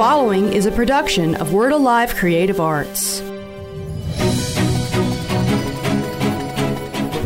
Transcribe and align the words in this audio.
following 0.00 0.50
is 0.54 0.64
a 0.64 0.72
production 0.72 1.34
of 1.34 1.52
Word 1.52 1.72
Alive 1.72 2.14
Creative 2.14 2.58
Arts. 2.58 3.20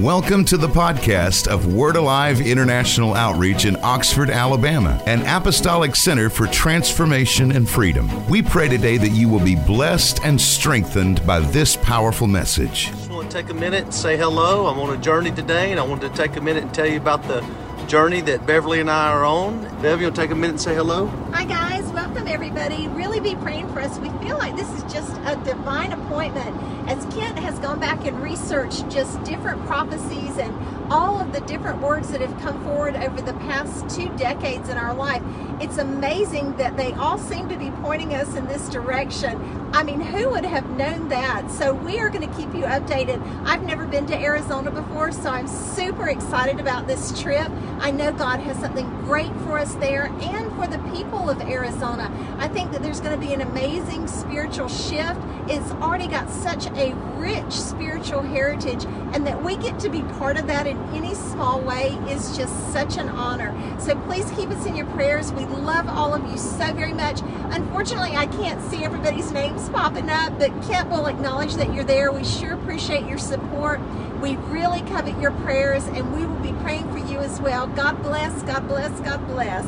Welcome 0.00 0.45
to 0.46 0.56
the 0.56 0.66
podcast 0.66 1.46
of 1.46 1.72
Word 1.72 1.95
Alive 1.95 2.40
International 2.40 3.14
Outreach 3.14 3.64
in 3.64 3.76
Oxford, 3.84 4.29
Alabama, 4.29 5.00
an 5.06 5.22
apostolic 5.22 5.95
center 5.95 6.29
for 6.29 6.49
transformation 6.49 7.53
and 7.53 7.71
freedom. 7.71 8.10
We 8.29 8.42
pray 8.42 8.69
today 8.69 8.97
that 8.97 9.11
you 9.11 9.29
will 9.29 9.45
be 9.45 9.54
blessed 9.54 10.25
and 10.25 10.41
strengthened 10.41 11.25
by 11.25 11.38
this 11.38 11.77
powerful 11.77 12.27
message. 12.27 12.88
I 12.88 12.91
just 12.91 13.11
want 13.13 13.31
to 13.31 13.41
take 13.41 13.51
a 13.51 13.54
minute 13.54 13.85
and 13.85 13.95
say 13.95 14.17
hello. 14.17 14.67
I'm 14.67 14.81
on 14.81 14.93
a 14.93 15.01
journey 15.01 15.31
today, 15.31 15.71
and 15.71 15.79
I 15.79 15.85
wanted 15.85 16.12
to 16.12 16.16
take 16.16 16.34
a 16.34 16.41
minute 16.41 16.65
and 16.65 16.75
tell 16.75 16.88
you 16.88 16.97
about 16.97 17.23
the 17.29 17.48
journey 17.87 18.20
that 18.23 18.45
Beverly 18.48 18.80
and 18.80 18.91
I 18.91 19.12
are 19.12 19.25
on. 19.25 19.62
Bev, 19.80 20.01
you 20.01 20.06
want 20.06 20.16
to 20.16 20.20
take 20.20 20.33
a 20.33 20.34
minute 20.34 20.51
and 20.51 20.61
say 20.61 20.75
hello? 20.75 21.09
Hi, 21.34 21.45
guys. 21.46 21.84
Welcome, 21.90 22.28
everybody. 22.28 22.86
Really 22.86 23.18
be 23.18 23.34
praying 23.34 23.68
for 23.72 23.80
us. 23.80 23.98
We 23.98 24.09
feel 24.24 24.38
like 24.38 24.54
this 24.54 24.70
is 24.70 24.84
just 24.84 25.10
a 25.24 25.34
divine 25.45 25.90
appointment 25.90 26.56
as 26.88 27.04
Kent 27.12 27.40
has 27.40 27.59
gone 27.59 27.80
back 27.80 28.06
and 28.06 28.22
researched 28.22 28.88
just 28.88 29.20
different 29.24 29.66
prophecies 29.66 30.38
and 30.38 30.54
all 30.92 31.20
of 31.20 31.32
the 31.32 31.40
different 31.40 31.82
words 31.82 32.12
that 32.12 32.20
have 32.20 32.40
come 32.40 32.62
forward 32.62 32.95
over 32.95 33.20
the 33.20 33.32
past 33.32 33.90
two 33.90 34.09
decades 34.16 34.68
in 34.68 34.78
our 34.78 34.95
life. 34.95 35.23
It's 35.60 35.78
amazing 35.78 36.56
that 36.56 36.76
they 36.76 36.92
all 36.92 37.18
seem 37.18 37.48
to 37.48 37.56
be 37.56 37.73
pointing 37.82 38.14
us 38.14 38.37
in 38.37 38.46
this 38.46 38.68
direction. 38.68 39.63
I 39.74 39.83
mean, 39.83 40.01
who 40.01 40.30
would 40.30 40.45
have 40.45 40.70
known 40.78 41.09
that? 41.09 41.51
So, 41.51 41.74
we 41.74 41.98
are 41.98 42.09
going 42.09 42.27
to 42.27 42.37
keep 42.37 42.55
you 42.55 42.62
updated. 42.62 43.20
I've 43.45 43.65
never 43.65 43.87
been 43.87 44.06
to 44.06 44.16
Arizona 44.16 44.70
before, 44.70 45.10
so 45.10 45.28
I'm 45.28 45.48
super 45.48 46.09
excited 46.10 46.60
about 46.60 46.87
this 46.87 47.20
trip. 47.20 47.51
I 47.80 47.91
know 47.91 48.12
God 48.12 48.38
has 48.38 48.56
something 48.59 48.88
great 49.01 49.34
for 49.38 49.59
us 49.59 49.74
there 49.74 50.05
and 50.05 50.52
for 50.52 50.68
the 50.68 50.79
people 50.96 51.29
of 51.29 51.41
Arizona. 51.42 52.09
I 52.38 52.46
think 52.46 52.70
that 52.70 52.84
there's 52.84 53.01
going 53.01 53.20
to 53.20 53.27
be 53.27 53.34
an 53.34 53.41
amazing 53.41 54.07
spiritual 54.07 54.68
shift. 54.68 55.21
It's 55.48 55.73
already 55.73 56.07
got 56.07 56.30
such 56.30 56.66
a 56.68 56.95
rich 57.16 57.52
spiritual 57.52 58.23
heritage, 58.23 58.85
and 59.13 59.26
that 59.26 59.43
we 59.43 59.57
get 59.57 59.80
to 59.80 59.88
be 59.88 60.02
part 60.18 60.37
of 60.37 60.46
that 60.46 60.68
in 60.68 60.79
any 60.95 61.15
small 61.16 61.60
way 61.60 61.98
is 62.09 62.37
just 62.37 62.73
such 62.73 62.96
an 62.96 63.09
honor. 63.09 63.52
So 63.80 63.96
please 64.03 64.31
keep 64.37 64.51
us 64.51 64.67
in 64.67 64.77
your 64.77 64.87
prayers. 64.87 65.33
We 65.33 65.47
love 65.47 65.89
all 65.89 66.15
of 66.15 66.31
you 66.31 66.39
so 66.39 66.73
very 66.75 66.95
much. 66.95 67.20
Unfortunately, 67.51 68.17
I 68.17 68.27
can't 68.27 68.63
see 68.70 68.85
everybody's 68.85 69.33
names 69.33 69.64
popping 69.69 70.11
up, 70.11 70.39
but 70.39 70.51
Kent 70.62 70.91
will 70.91 71.07
acknowledge 71.07 71.55
that 71.55 71.75
you're 71.75 71.84
there. 71.84 72.12
We 72.12 72.25
sure 72.25 72.55
appreciate 72.55 73.07
your 73.07 73.19
support. 73.19 73.81
We 74.20 74.37
really 74.37 74.81
covet 74.83 75.19
your 75.20 75.33
prayers, 75.33 75.84
and 75.87 76.15
we 76.15 76.27
will 76.27 76.41
be 76.41 76.53
praying 76.62 76.91
for 76.91 76.98
you 76.98 77.19
as 77.19 77.41
well. 77.41 77.67
God 77.67 78.03
bless, 78.03 78.42
God 78.42 78.67
bless, 78.69 78.98
God 79.01 79.27
bless. 79.27 79.67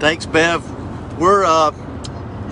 Thanks, 0.00 0.26
Bev. 0.26 0.62
We're, 1.18 1.44
uh, 1.44 1.72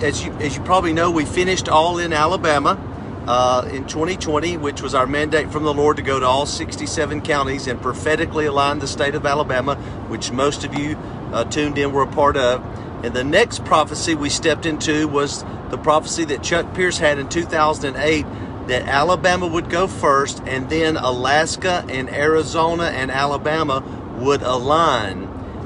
as 0.01 0.23
you 0.23 0.31
as 0.33 0.55
you 0.55 0.63
probably 0.63 0.93
know, 0.93 1.11
we 1.11 1.25
finished 1.25 1.69
all 1.69 1.99
in 1.99 2.13
Alabama 2.13 2.79
uh, 3.27 3.67
in 3.71 3.85
2020, 3.87 4.57
which 4.57 4.81
was 4.81 4.95
our 4.95 5.07
mandate 5.07 5.51
from 5.51 5.63
the 5.63 5.73
Lord 5.73 5.97
to 5.97 6.03
go 6.03 6.19
to 6.19 6.25
all 6.25 6.45
67 6.45 7.21
counties 7.21 7.67
and 7.67 7.81
prophetically 7.81 8.45
align 8.45 8.79
the 8.79 8.87
state 8.87 9.15
of 9.15 9.25
Alabama, 9.25 9.75
which 10.07 10.31
most 10.31 10.63
of 10.63 10.73
you 10.73 10.97
uh, 11.31 11.43
tuned 11.45 11.77
in 11.77 11.91
were 11.91 12.03
a 12.03 12.07
part 12.07 12.37
of. 12.37 12.61
And 13.03 13.13
the 13.13 13.23
next 13.23 13.65
prophecy 13.65 14.15
we 14.15 14.29
stepped 14.29 14.65
into 14.65 15.07
was 15.07 15.43
the 15.69 15.77
prophecy 15.77 16.23
that 16.25 16.41
Chuck 16.41 16.73
Pierce 16.73 16.97
had 16.97 17.19
in 17.19 17.27
2008 17.27 18.25
that 18.67 18.83
Alabama 18.83 19.45
would 19.45 19.69
go 19.69 19.87
first, 19.87 20.41
and 20.45 20.69
then 20.69 20.95
Alaska 20.95 21.85
and 21.89 22.09
Arizona 22.09 22.85
and 22.85 23.11
Alabama 23.11 23.83
would 24.19 24.41
align. 24.41 25.23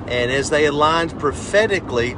And 0.08 0.32
as 0.32 0.50
they 0.50 0.66
aligned 0.66 1.20
prophetically, 1.20 2.18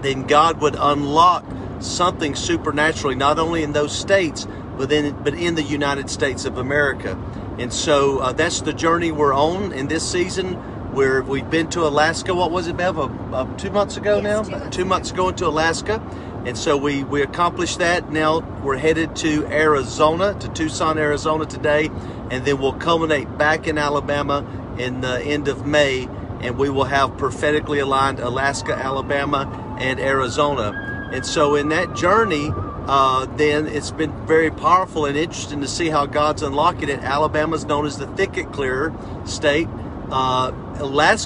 then 0.00 0.26
God 0.26 0.60
would 0.60 0.74
unlock 0.76 1.44
something 1.78 2.34
supernaturally, 2.34 3.14
not 3.14 3.38
only 3.38 3.62
in 3.62 3.72
those 3.72 3.96
states, 3.96 4.48
but 4.76 4.90
in, 4.90 5.14
but 5.22 5.34
in 5.34 5.54
the 5.54 5.62
United 5.62 6.10
States 6.10 6.44
of 6.44 6.58
America. 6.58 7.16
And 7.58 7.72
so 7.72 8.18
uh, 8.18 8.32
that's 8.32 8.62
the 8.62 8.72
journey 8.72 9.12
we're 9.12 9.34
on 9.34 9.72
in 9.72 9.86
this 9.86 10.08
season. 10.10 10.54
Where 10.94 11.22
we've 11.22 11.48
been 11.50 11.68
to 11.70 11.86
Alaska. 11.86 12.34
What 12.34 12.52
was 12.52 12.68
it, 12.68 12.76
Bev? 12.76 12.98
Uh, 12.98 13.08
uh, 13.32 13.56
two 13.56 13.70
months 13.70 13.96
ago 13.96 14.20
Yes, 14.20 14.22
now. 14.22 14.42
two 14.42 14.50
months 14.50 14.76
two 14.76 14.84
months 14.84 15.10
ago 15.10 15.28
into 15.28 15.46
Alaska, 15.48 16.00
and 16.46 16.56
so 16.56 16.76
we 16.76 17.02
we 17.04 17.20
accomplished 17.22 17.78
that. 17.80 18.12
Now 18.12 18.40
we're 18.62 18.76
headed 18.78 19.16
to 19.16 19.44
Arizona, 19.48 20.34
to 20.38 20.48
Tucson, 20.50 20.96
Arizona 20.98 21.46
today, 21.46 21.90
and 22.30 22.44
then 22.44 22.60
we'll 22.60 22.74
culminate 22.74 23.36
back 23.36 23.66
in 23.66 23.76
Alabama 23.76 24.46
in 24.78 25.00
the 25.00 25.20
end 25.22 25.48
of 25.48 25.66
May, 25.66 26.08
and 26.40 26.56
we 26.58 26.70
will 26.70 26.84
have 26.84 27.16
prophetically 27.18 27.80
aligned 27.80 28.20
Alaska, 28.20 28.74
Alabama, 28.74 29.76
and 29.80 29.98
Arizona. 29.98 31.10
And 31.12 31.26
so 31.26 31.56
in 31.56 31.70
that 31.70 31.94
journey, 31.96 32.52
uh, 32.86 33.26
then 33.36 33.66
it's 33.66 33.90
been 33.90 34.12
very 34.26 34.50
powerful 34.50 35.06
and 35.06 35.16
interesting 35.16 35.60
to 35.60 35.68
see 35.68 35.88
how 35.88 36.06
God's 36.06 36.42
unlocking 36.42 36.88
it. 36.88 37.00
Alabama's 37.00 37.64
known 37.64 37.84
as 37.84 37.98
the 37.98 38.06
thicket 38.08 38.52
clearer 38.52 38.94
state. 39.24 39.68
Uh, 40.10 40.52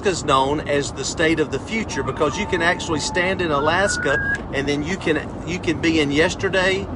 is 0.07 0.25
known 0.25 0.61
as 0.69 0.93
the 0.93 1.05
state 1.05 1.41
of 1.41 1.51
the 1.51 1.59
future 1.59 2.03
because 2.03 2.39
you 2.39 2.47
can 2.47 2.63
actually 2.63 3.01
stand 3.01 3.41
in 3.41 3.51
Alaska 3.51 4.19
and 4.53 4.69
then 4.69 4.83
you 4.83 4.97
can 4.97 5.17
you 5.47 5.59
can 5.59 5.81
be 5.81 6.01
in 6.01 6.11
yesterday, 6.11 6.87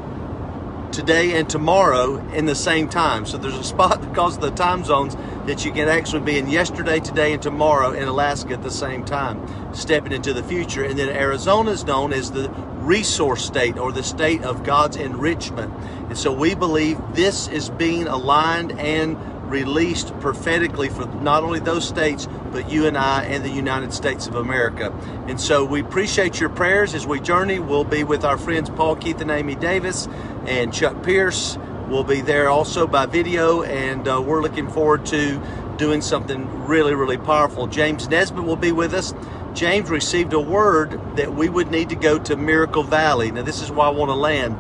today, 0.93 1.33
and 1.39 1.49
tomorrow 1.49 2.17
in 2.31 2.47
the 2.47 2.55
same 2.55 2.89
time. 2.89 3.27
So 3.27 3.39
there's 3.39 3.59
a 3.59 3.65
spot 3.65 4.01
because 4.09 4.37
of 4.37 4.43
the 4.43 4.51
time 4.51 4.85
zones 4.85 5.17
that 5.47 5.65
you 5.65 5.73
can 5.73 5.89
actually 5.89 6.23
be 6.23 6.39
in 6.39 6.49
yesterday, 6.49 7.01
today, 7.01 7.33
and 7.33 7.43
tomorrow 7.43 7.93
in 7.93 8.07
Alaska 8.07 8.53
at 8.53 8.63
the 8.63 8.71
same 8.71 9.05
time, 9.05 9.75
stepping 9.75 10.13
into 10.13 10.33
the 10.33 10.43
future. 10.43 10.85
And 10.85 10.99
then 10.99 11.09
Arizona 11.09 11.73
is 11.73 11.85
known 11.85 12.13
as 12.13 12.31
the 12.31 12.49
resource 12.83 13.45
state 13.45 13.79
or 13.79 13.93
the 13.93 14.03
state 14.03 14.43
of 14.43 14.65
God's 14.65 14.97
enrichment. 14.97 15.73
And 16.09 16.19
so 16.19 16.33
we 16.33 16.55
believe 16.55 16.99
this 17.15 17.49
is 17.49 17.71
being 17.71 18.07
aligned 18.07 18.73
and 18.73 19.17
released 19.53 20.19
prophetically 20.19 20.89
for 20.89 21.05
not 21.05 21.45
only 21.45 21.61
those 21.61 21.87
states, 21.87 22.27
but 22.51 22.73
you 22.73 22.87
and 22.87 22.97
I 22.97 23.25
and 23.25 23.45
the 23.45 23.51
United 23.51 23.93
States 23.93 24.27
of 24.27 24.35
America. 24.35 24.91
And 25.29 25.39
so 25.39 25.63
we 25.63 25.83
appreciate 25.83 26.41
your 26.41 26.49
prayers 26.49 26.95
as 26.95 27.07
we 27.07 27.21
journey. 27.21 27.59
We'll 27.59 27.85
be 27.85 28.03
with 28.03 28.25
our 28.25 28.39
friends 28.39 28.71
Paul 28.71 28.97
Keith 28.97 29.21
and 29.21 29.31
Amy 29.31 29.55
Davis 29.55 30.09
and 30.47 30.73
Chuck 30.73 31.05
Pierce. 31.05 31.59
We'll 31.89 32.03
be 32.03 32.23
there 32.23 32.49
also 32.49 32.87
by 32.87 33.05
video, 33.05 33.63
and 33.63 34.09
uh, 34.09 34.23
we're 34.23 34.41
looking 34.41 34.71
forward 34.71 35.05
to 35.07 35.41
doing 35.77 36.01
something 36.01 36.65
really, 36.65 36.95
really 36.95 37.19
powerful. 37.19 37.67
James 37.67 38.09
Nesbitt 38.09 38.45
will 38.45 38.57
be 38.57 38.73
with 38.73 38.95
us. 38.95 39.13
James 39.53 39.91
received 39.91 40.33
a 40.33 40.41
word 40.41 40.99
that 41.17 41.35
we 41.35 41.51
would 41.51 41.71
need 41.71 41.91
to 41.91 41.97
go 41.97 42.19
to 42.19 42.37
Miracle 42.37 42.83
Valley. 42.83 43.31
Now, 43.31 43.43
this 43.43 43.61
is 43.61 43.71
where 43.71 43.87
I 43.87 43.91
want 43.91 44.09
to 44.09 44.15
land. 44.15 44.57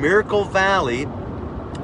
Miracle 0.00 0.44
Valley 0.44 1.06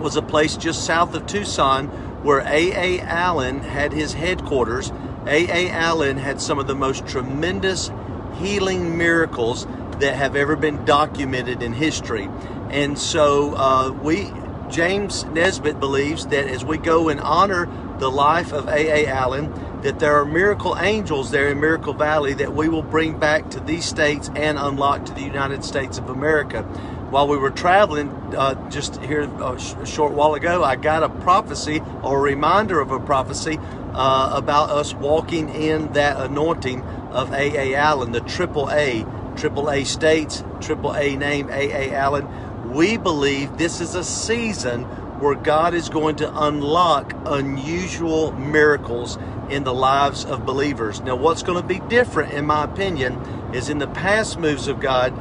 was 0.00 0.14
a 0.14 0.22
place 0.22 0.56
just 0.56 0.84
south 0.84 1.14
of 1.14 1.26
Tucson 1.26 1.90
where 2.22 2.40
A.A. 2.40 3.00
Allen 3.00 3.60
had 3.60 3.92
his 3.92 4.12
headquarters. 4.14 4.92
A.A. 5.26 5.70
Allen 5.70 6.16
had 6.16 6.40
some 6.40 6.58
of 6.58 6.66
the 6.66 6.74
most 6.74 7.06
tremendous 7.06 7.90
healing 8.38 8.96
miracles 8.96 9.66
that 10.00 10.14
have 10.16 10.36
ever 10.36 10.56
been 10.56 10.84
documented 10.84 11.62
in 11.62 11.72
history. 11.72 12.28
And 12.70 12.98
so 12.98 13.54
uh, 13.54 13.90
we, 13.90 14.32
James 14.70 15.24
Nesbitt 15.24 15.78
believes 15.78 16.26
that 16.28 16.46
as 16.46 16.64
we 16.64 16.78
go 16.78 17.08
and 17.08 17.20
honor 17.20 17.68
the 17.98 18.10
life 18.10 18.52
of 18.52 18.68
A.A. 18.68 19.06
Allen, 19.06 19.52
that 19.82 19.98
there 19.98 20.16
are 20.16 20.24
miracle 20.24 20.76
angels 20.78 21.30
there 21.30 21.48
in 21.48 21.60
Miracle 21.60 21.92
Valley 21.92 22.34
that 22.34 22.54
we 22.54 22.68
will 22.68 22.82
bring 22.82 23.18
back 23.18 23.50
to 23.50 23.60
these 23.60 23.84
states 23.84 24.30
and 24.34 24.58
unlock 24.58 25.04
to 25.06 25.12
the 25.12 25.22
United 25.22 25.64
States 25.64 25.98
of 25.98 26.08
America. 26.08 26.66
While 27.12 27.28
we 27.28 27.36
were 27.36 27.50
traveling 27.50 28.08
uh, 28.34 28.70
just 28.70 28.96
here 29.02 29.20
a, 29.20 29.58
sh- 29.58 29.74
a 29.78 29.84
short 29.84 30.14
while 30.14 30.32
ago, 30.32 30.64
I 30.64 30.76
got 30.76 31.02
a 31.02 31.10
prophecy 31.10 31.82
or 32.02 32.18
a 32.18 32.22
reminder 32.22 32.80
of 32.80 32.90
a 32.90 32.98
prophecy 32.98 33.58
uh, 33.92 34.32
about 34.34 34.70
us 34.70 34.94
walking 34.94 35.50
in 35.50 35.92
that 35.92 36.18
anointing 36.18 36.80
of 37.10 37.30
A.A. 37.34 37.74
Allen, 37.74 38.12
the 38.12 38.22
triple 38.22 38.70
A, 38.70 39.04
triple 39.36 39.70
A 39.70 39.84
states, 39.84 40.42
triple 40.62 40.94
A 40.94 41.14
name, 41.14 41.50
A.A. 41.50 41.92
Allen. 41.92 42.26
We 42.72 42.96
believe 42.96 43.58
this 43.58 43.82
is 43.82 43.94
a 43.94 44.04
season 44.04 44.84
where 45.20 45.34
God 45.34 45.74
is 45.74 45.90
going 45.90 46.16
to 46.16 46.44
unlock 46.46 47.14
unusual 47.26 48.32
miracles 48.32 49.18
in 49.50 49.64
the 49.64 49.74
lives 49.74 50.24
of 50.24 50.46
believers. 50.46 51.02
Now, 51.02 51.16
what's 51.16 51.42
going 51.42 51.60
to 51.60 51.68
be 51.68 51.80
different, 51.88 52.32
in 52.32 52.46
my 52.46 52.64
opinion, 52.64 53.20
is 53.52 53.68
in 53.68 53.78
the 53.78 53.86
past 53.86 54.38
moves 54.38 54.66
of 54.66 54.80
God, 54.80 55.12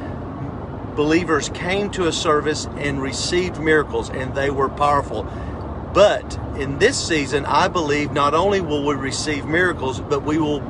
believers 0.94 1.48
came 1.50 1.90
to 1.92 2.06
a 2.06 2.12
service 2.12 2.66
and 2.76 3.00
received 3.00 3.60
miracles, 3.60 4.10
and 4.10 4.34
they 4.34 4.50
were 4.50 4.68
powerful. 4.68 5.24
But 5.94 6.38
in 6.56 6.78
this 6.78 6.96
season, 6.96 7.44
I 7.44 7.68
believe 7.68 8.12
not 8.12 8.34
only 8.34 8.60
will 8.60 8.84
we 8.84 8.94
receive 8.94 9.44
miracles, 9.44 10.00
but 10.00 10.22
we 10.22 10.38
will 10.38 10.60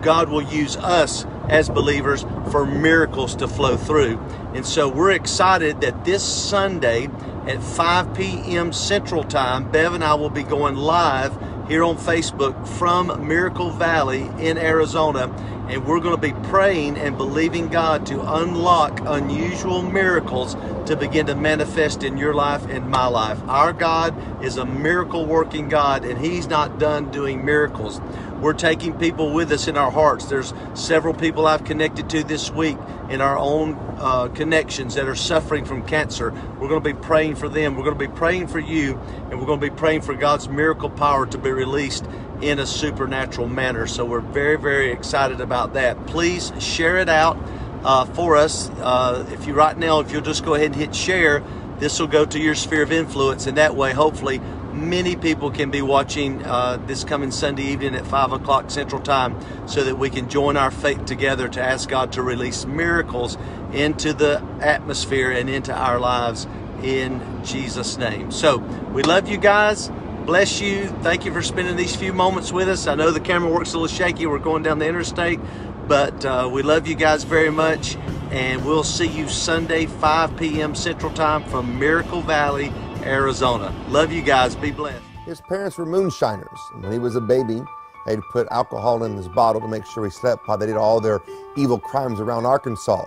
God 0.00 0.28
will 0.28 0.42
use 0.42 0.76
us 0.76 1.26
as 1.48 1.68
believers 1.68 2.24
for 2.50 2.64
miracles 2.64 3.34
to 3.36 3.48
flow 3.48 3.76
through. 3.76 4.18
And 4.54 4.64
so 4.64 4.88
we're 4.88 5.10
excited 5.10 5.80
that 5.80 6.04
this 6.04 6.22
Sunday 6.22 7.08
at 7.46 7.62
5 7.62 8.14
p.m. 8.14 8.72
Central 8.72 9.24
Time, 9.24 9.70
Bev 9.70 9.94
and 9.94 10.04
I 10.04 10.14
will 10.14 10.30
be 10.30 10.42
going 10.44 10.76
live 10.76 11.32
here 11.68 11.82
on 11.82 11.96
Facebook 11.96 12.66
from 12.78 13.26
Miracle 13.26 13.70
Valley 13.70 14.30
in 14.38 14.56
Arizona. 14.56 15.28
And 15.68 15.86
we're 15.86 16.00
going 16.00 16.14
to 16.14 16.20
be 16.20 16.32
praying 16.48 16.96
and 16.96 17.16
believing 17.16 17.68
God 17.68 18.06
to 18.06 18.20
unlock 18.36 19.00
unusual 19.04 19.82
miracles 19.82 20.56
to 20.86 20.96
begin 20.96 21.26
to 21.26 21.34
manifest 21.34 22.02
in 22.02 22.16
your 22.16 22.32
life 22.32 22.64
and 22.70 22.88
my 22.88 23.06
life. 23.06 23.38
Our 23.46 23.74
God 23.74 24.42
is 24.42 24.56
a 24.56 24.64
miracle 24.64 25.26
working 25.26 25.68
God, 25.68 26.06
and 26.06 26.18
He's 26.18 26.48
not 26.48 26.78
done 26.78 27.10
doing 27.10 27.44
miracles. 27.44 28.00
We're 28.40 28.54
taking 28.54 28.96
people 28.98 29.32
with 29.34 29.52
us 29.52 29.68
in 29.68 29.76
our 29.76 29.90
hearts. 29.90 30.26
There's 30.26 30.54
several 30.72 31.12
people 31.12 31.46
I've 31.46 31.64
connected 31.64 32.08
to 32.10 32.24
this 32.24 32.50
week 32.50 32.78
in 33.10 33.20
our 33.20 33.36
own 33.36 33.74
uh, 33.98 34.28
connections 34.28 34.94
that 34.94 35.06
are 35.06 35.14
suffering 35.14 35.66
from 35.66 35.84
cancer. 35.86 36.30
We're 36.58 36.68
going 36.68 36.82
to 36.82 36.94
be 36.94 36.98
praying 36.98 37.34
for 37.34 37.48
them. 37.48 37.74
We're 37.74 37.84
going 37.84 37.98
to 37.98 38.08
be 38.08 38.14
praying 38.14 38.46
for 38.46 38.60
you, 38.60 38.98
and 39.30 39.38
we're 39.38 39.46
going 39.46 39.60
to 39.60 39.70
be 39.70 39.74
praying 39.74 40.02
for 40.02 40.14
God's 40.14 40.48
miracle 40.48 40.88
power 40.88 41.26
to 41.26 41.36
be 41.36 41.50
released 41.50 42.06
in 42.42 42.58
a 42.58 42.66
supernatural 42.66 43.48
manner. 43.48 43.86
So 43.86 44.04
we're 44.04 44.20
very, 44.20 44.56
very 44.56 44.92
excited 44.92 45.40
about 45.40 45.74
that. 45.74 46.06
Please 46.06 46.52
share 46.58 46.98
it 46.98 47.08
out 47.08 47.36
uh, 47.84 48.04
for 48.04 48.36
us. 48.36 48.70
Uh, 48.70 49.26
if 49.32 49.46
you 49.46 49.54
right 49.54 49.76
now, 49.76 50.00
if 50.00 50.12
you'll 50.12 50.22
just 50.22 50.44
go 50.44 50.54
ahead 50.54 50.66
and 50.66 50.76
hit 50.76 50.94
share, 50.94 51.42
this 51.78 52.00
will 52.00 52.08
go 52.08 52.24
to 52.24 52.38
your 52.38 52.54
sphere 52.54 52.82
of 52.82 52.90
influence, 52.90 53.46
and 53.46 53.56
that 53.56 53.76
way, 53.76 53.92
hopefully, 53.92 54.40
many 54.72 55.16
people 55.16 55.50
can 55.50 55.70
be 55.70 55.82
watching 55.82 56.44
uh, 56.44 56.76
this 56.86 57.04
coming 57.04 57.30
Sunday 57.30 57.62
evening 57.62 57.94
at 57.94 58.06
5 58.06 58.32
o'clock 58.32 58.70
Central 58.70 59.00
Time 59.00 59.36
so 59.68 59.84
that 59.84 59.96
we 59.96 60.10
can 60.10 60.28
join 60.28 60.56
our 60.56 60.70
faith 60.70 61.04
together 61.04 61.48
to 61.48 61.62
ask 61.62 61.88
God 61.88 62.12
to 62.12 62.22
release 62.22 62.66
miracles 62.66 63.38
into 63.72 64.12
the 64.12 64.42
atmosphere 64.60 65.30
and 65.30 65.48
into 65.48 65.72
our 65.72 65.98
lives 65.98 66.46
in 66.82 67.44
Jesus' 67.44 67.96
name. 67.96 68.30
So 68.30 68.58
we 68.92 69.02
love 69.02 69.28
you 69.28 69.38
guys. 69.38 69.90
Bless 70.28 70.60
you. 70.60 70.88
Thank 71.00 71.24
you 71.24 71.32
for 71.32 71.40
spending 71.40 71.74
these 71.74 71.96
few 71.96 72.12
moments 72.12 72.52
with 72.52 72.68
us. 72.68 72.86
I 72.86 72.94
know 72.94 73.10
the 73.10 73.18
camera 73.18 73.50
works 73.50 73.72
a 73.72 73.78
little 73.78 73.96
shaky. 73.96 74.26
We're 74.26 74.38
going 74.38 74.62
down 74.62 74.78
the 74.78 74.86
interstate, 74.86 75.40
but 75.86 76.22
uh, 76.22 76.50
we 76.52 76.60
love 76.60 76.86
you 76.86 76.96
guys 76.96 77.24
very 77.24 77.48
much. 77.48 77.96
And 78.30 78.62
we'll 78.62 78.84
see 78.84 79.06
you 79.06 79.26
Sunday, 79.26 79.86
5 79.86 80.36
p.m. 80.36 80.74
Central 80.74 81.10
Time 81.14 81.44
from 81.44 81.78
Miracle 81.78 82.20
Valley 82.20 82.70
Arizona. 83.04 83.74
Love 83.88 84.12
you 84.12 84.20
guys. 84.20 84.54
Be 84.54 84.70
blessed. 84.70 85.02
His 85.24 85.40
parents 85.40 85.78
were 85.78 85.86
moonshiners. 85.86 86.58
When 86.74 86.92
he 86.92 86.98
was 86.98 87.16
a 87.16 87.22
baby, 87.22 87.62
they'd 88.04 88.20
put 88.30 88.46
alcohol 88.50 89.04
in 89.04 89.16
his 89.16 89.28
bottle 89.28 89.62
to 89.62 89.68
make 89.68 89.86
sure 89.86 90.04
he 90.04 90.10
slept 90.10 90.46
while 90.46 90.58
they 90.58 90.66
did 90.66 90.76
all 90.76 91.00
their 91.00 91.22
evil 91.56 91.78
crimes 91.78 92.20
around 92.20 92.44
Arkansas. 92.44 93.06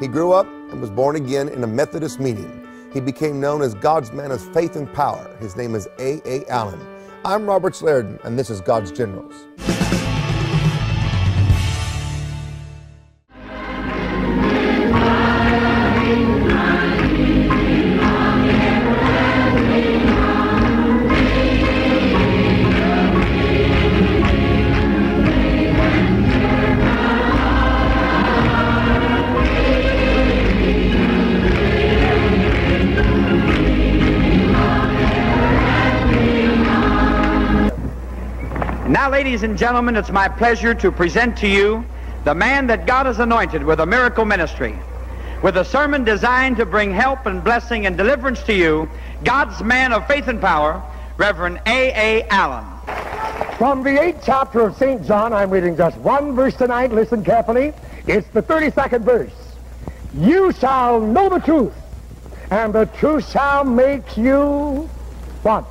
He 0.00 0.08
grew 0.08 0.32
up 0.32 0.46
and 0.46 0.80
was 0.80 0.88
born 0.88 1.14
again 1.14 1.50
in 1.50 1.62
a 1.62 1.66
Methodist 1.66 2.20
meeting. 2.20 2.63
He 2.94 3.00
became 3.00 3.40
known 3.40 3.60
as 3.60 3.74
God's 3.74 4.12
man 4.12 4.30
of 4.30 4.40
faith 4.54 4.76
and 4.76 4.90
power. 4.94 5.28
His 5.40 5.56
name 5.56 5.74
is 5.74 5.88
A. 5.98 6.22
A. 6.24 6.46
Allen. 6.48 6.80
I'm 7.24 7.44
Roberts 7.44 7.82
Liardon, 7.82 8.22
and 8.24 8.38
this 8.38 8.50
is 8.50 8.60
God's 8.60 8.92
Generals. 8.92 9.34
Ladies 39.14 39.44
and 39.44 39.56
gentlemen, 39.56 39.94
it's 39.94 40.10
my 40.10 40.26
pleasure 40.26 40.74
to 40.74 40.90
present 40.90 41.36
to 41.36 41.46
you 41.46 41.86
the 42.24 42.34
man 42.34 42.66
that 42.66 42.84
God 42.84 43.06
has 43.06 43.20
anointed 43.20 43.62
with 43.62 43.78
a 43.78 43.86
miracle 43.86 44.24
ministry, 44.24 44.76
with 45.40 45.56
a 45.56 45.64
sermon 45.64 46.02
designed 46.02 46.56
to 46.56 46.66
bring 46.66 46.92
help 46.92 47.24
and 47.26 47.44
blessing 47.44 47.86
and 47.86 47.96
deliverance 47.96 48.42
to 48.42 48.52
you, 48.52 48.90
God's 49.22 49.62
man 49.62 49.92
of 49.92 50.04
faith 50.08 50.26
and 50.26 50.40
power, 50.40 50.82
Reverend 51.16 51.60
A. 51.64 51.92
A. 51.92 52.28
Allen. 52.28 52.64
From 53.56 53.84
the 53.84 54.02
eighth 54.02 54.24
chapter 54.26 54.62
of 54.62 54.76
St. 54.76 55.06
John, 55.06 55.32
I'm 55.32 55.48
reading 55.48 55.76
just 55.76 55.96
one 55.98 56.34
verse 56.34 56.56
tonight. 56.56 56.90
Listen 56.90 57.22
carefully. 57.22 57.72
It's 58.08 58.26
the 58.30 58.42
32nd 58.42 59.02
verse. 59.02 59.56
You 60.12 60.50
shall 60.50 61.00
know 61.00 61.28
the 61.28 61.38
truth, 61.38 61.76
and 62.50 62.74
the 62.74 62.86
truth 62.86 63.30
shall 63.30 63.62
make 63.62 64.16
you 64.16 64.90
what? 65.42 65.70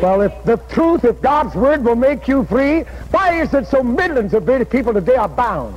Well, 0.00 0.22
if 0.22 0.44
the 0.44 0.56
truth, 0.68 1.04
if 1.04 1.20
God's 1.20 1.54
word 1.54 1.84
will 1.84 1.96
make 1.96 2.28
you 2.28 2.44
free, 2.44 2.82
why 3.10 3.40
is 3.40 3.54
it 3.54 3.66
so 3.66 3.82
millions 3.82 4.34
of 4.34 4.46
people 4.70 4.92
today 4.92 5.16
are 5.16 5.28
bound? 5.28 5.74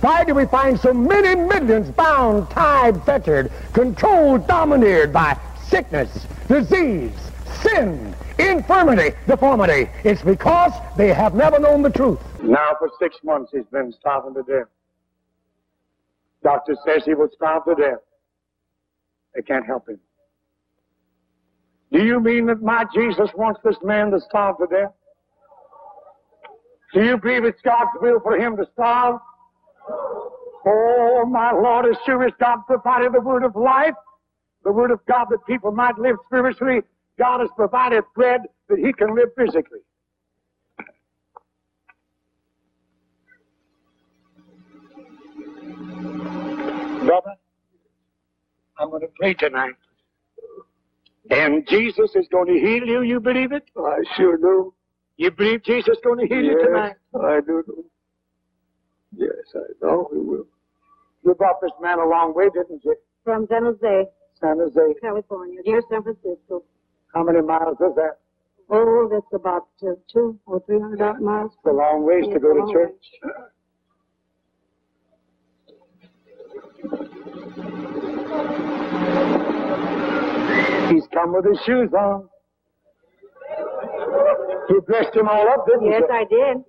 Why 0.00 0.24
do 0.24 0.34
we 0.34 0.46
find 0.46 0.78
so 0.78 0.92
many 0.92 1.34
millions 1.34 1.90
bound, 1.90 2.50
tied, 2.50 3.02
fettered, 3.04 3.50
controlled, 3.72 4.46
domineered 4.46 5.12
by 5.12 5.36
sickness, 5.66 6.26
disease, 6.46 7.12
sin, 7.62 8.14
infirmity, 8.38 9.16
deformity? 9.26 9.90
It's 10.04 10.22
because 10.22 10.72
they 10.96 11.08
have 11.08 11.34
never 11.34 11.58
known 11.58 11.82
the 11.82 11.90
truth. 11.90 12.20
Now 12.42 12.76
for 12.78 12.90
six 13.00 13.16
months 13.24 13.50
he's 13.52 13.66
been 13.72 13.92
starving 13.92 14.34
to 14.34 14.42
death. 14.42 14.68
Doctor 16.44 16.76
says 16.86 17.02
he 17.04 17.14
will 17.14 17.30
starve 17.34 17.64
to 17.64 17.74
death. 17.74 17.98
They 19.34 19.42
can't 19.42 19.66
help 19.66 19.88
him. 19.88 19.98
Do 21.90 22.04
you 22.04 22.20
mean 22.20 22.46
that 22.46 22.62
my 22.62 22.84
Jesus 22.94 23.30
wants 23.34 23.60
this 23.64 23.76
man 23.82 24.10
to 24.10 24.20
starve 24.20 24.58
to 24.58 24.66
death? 24.66 24.92
Do 26.94 27.04
you 27.04 27.18
believe 27.18 27.44
it's 27.44 27.60
God's 27.62 27.90
will 28.00 28.20
for 28.20 28.36
him 28.36 28.56
to 28.56 28.66
starve? 28.72 29.20
Oh, 30.66 31.24
my 31.30 31.52
Lord, 31.52 31.86
as 31.86 31.96
sure 32.04 32.24
as 32.24 32.32
God 32.38 32.58
provided 32.66 33.12
the 33.12 33.20
word 33.20 33.44
of 33.44 33.56
life, 33.56 33.94
the 34.64 34.72
word 34.72 34.90
of 34.90 35.00
God 35.06 35.26
that 35.30 35.38
people 35.46 35.72
might 35.72 35.98
live 35.98 36.16
spiritually, 36.26 36.82
God 37.18 37.40
has 37.40 37.48
provided 37.56 38.04
bread 38.14 38.42
that 38.68 38.78
he 38.78 38.92
can 38.92 39.14
live 39.14 39.28
physically. 39.36 39.80
Brother, 47.06 47.34
I'm 48.78 48.90
going 48.90 49.02
to 49.02 49.08
pray 49.18 49.32
tonight. 49.34 49.74
And 51.30 51.66
Jesus 51.68 52.14
is 52.14 52.26
going 52.30 52.46
to 52.46 52.58
heal 52.58 52.86
you. 52.86 53.02
You 53.02 53.20
believe 53.20 53.52
it? 53.52 53.64
I 53.76 53.98
sure 54.16 54.36
do. 54.36 54.74
You 55.16 55.30
believe 55.30 55.64
Jesus 55.64 55.88
is 55.88 55.98
going 56.02 56.20
to 56.20 56.26
heal 56.26 56.42
yes, 56.42 56.54
you 56.58 56.66
tonight? 56.66 56.94
I 57.20 57.40
do. 57.40 57.84
Yes, 59.16 59.30
I 59.54 59.58
know 59.82 60.08
he 60.12 60.18
will. 60.18 60.46
You 61.24 61.34
brought 61.34 61.60
this 61.60 61.72
man 61.80 61.98
a 61.98 62.06
long 62.08 62.34
way, 62.34 62.48
didn't 62.54 62.84
you? 62.84 62.94
From 63.24 63.46
San 63.48 63.64
Jose, 63.64 64.06
San 64.40 64.58
Jose. 64.58 64.94
California, 65.00 65.60
near 65.66 65.82
San 65.90 66.02
Francisco. 66.02 66.62
How 67.14 67.24
many 67.24 67.42
miles 67.42 67.76
is 67.80 67.94
that? 67.96 68.18
Oh, 68.70 69.08
that's 69.10 69.32
about 69.32 69.68
uh, 69.82 69.94
two 70.12 70.38
or 70.46 70.62
three 70.66 70.78
hundred 70.78 71.20
miles. 71.20 71.52
It's 71.54 71.66
a 71.66 71.72
long 71.72 72.04
ways 72.06 72.24
Yes, 72.26 72.34
to 72.34 72.40
go 72.40 72.54
to 72.54 72.72
church. 72.72 73.04
He's 80.88 81.06
come 81.12 81.32
with 81.34 81.44
his 81.44 81.58
shoes 81.66 81.90
on. 81.92 82.28
You 84.68 84.82
dressed 84.86 85.14
him 85.16 85.28
all 85.28 85.48
up, 85.48 85.66
didn't 85.66 85.86
Yes, 85.86 86.00
you? 86.00 86.06
Yes, 86.08 86.10
I 86.12 86.24
did. 86.24 86.64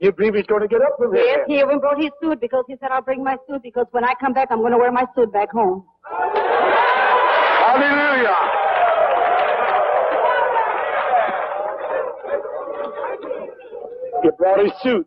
You 0.00 0.12
believe 0.12 0.34
he's 0.34 0.46
going 0.46 0.62
to 0.62 0.68
get 0.68 0.82
up 0.82 0.96
from 0.98 1.14
Yes, 1.14 1.24
here? 1.24 1.44
he 1.46 1.58
even 1.60 1.78
brought 1.80 2.00
his 2.00 2.10
suit 2.22 2.40
because 2.40 2.64
he 2.68 2.76
said, 2.80 2.90
I'll 2.90 3.02
bring 3.02 3.22
my 3.24 3.36
suit 3.48 3.62
because 3.62 3.86
when 3.92 4.04
I 4.04 4.12
come 4.20 4.32
back, 4.32 4.48
I'm 4.50 4.58
going 4.58 4.72
to 4.72 4.78
wear 4.78 4.92
my 4.92 5.06
suit 5.14 5.32
back 5.32 5.50
home. 5.50 5.84
Hallelujah. 7.64 8.36
He 14.22 14.30
brought 14.38 14.60
his 14.60 14.72
suit. 14.82 15.06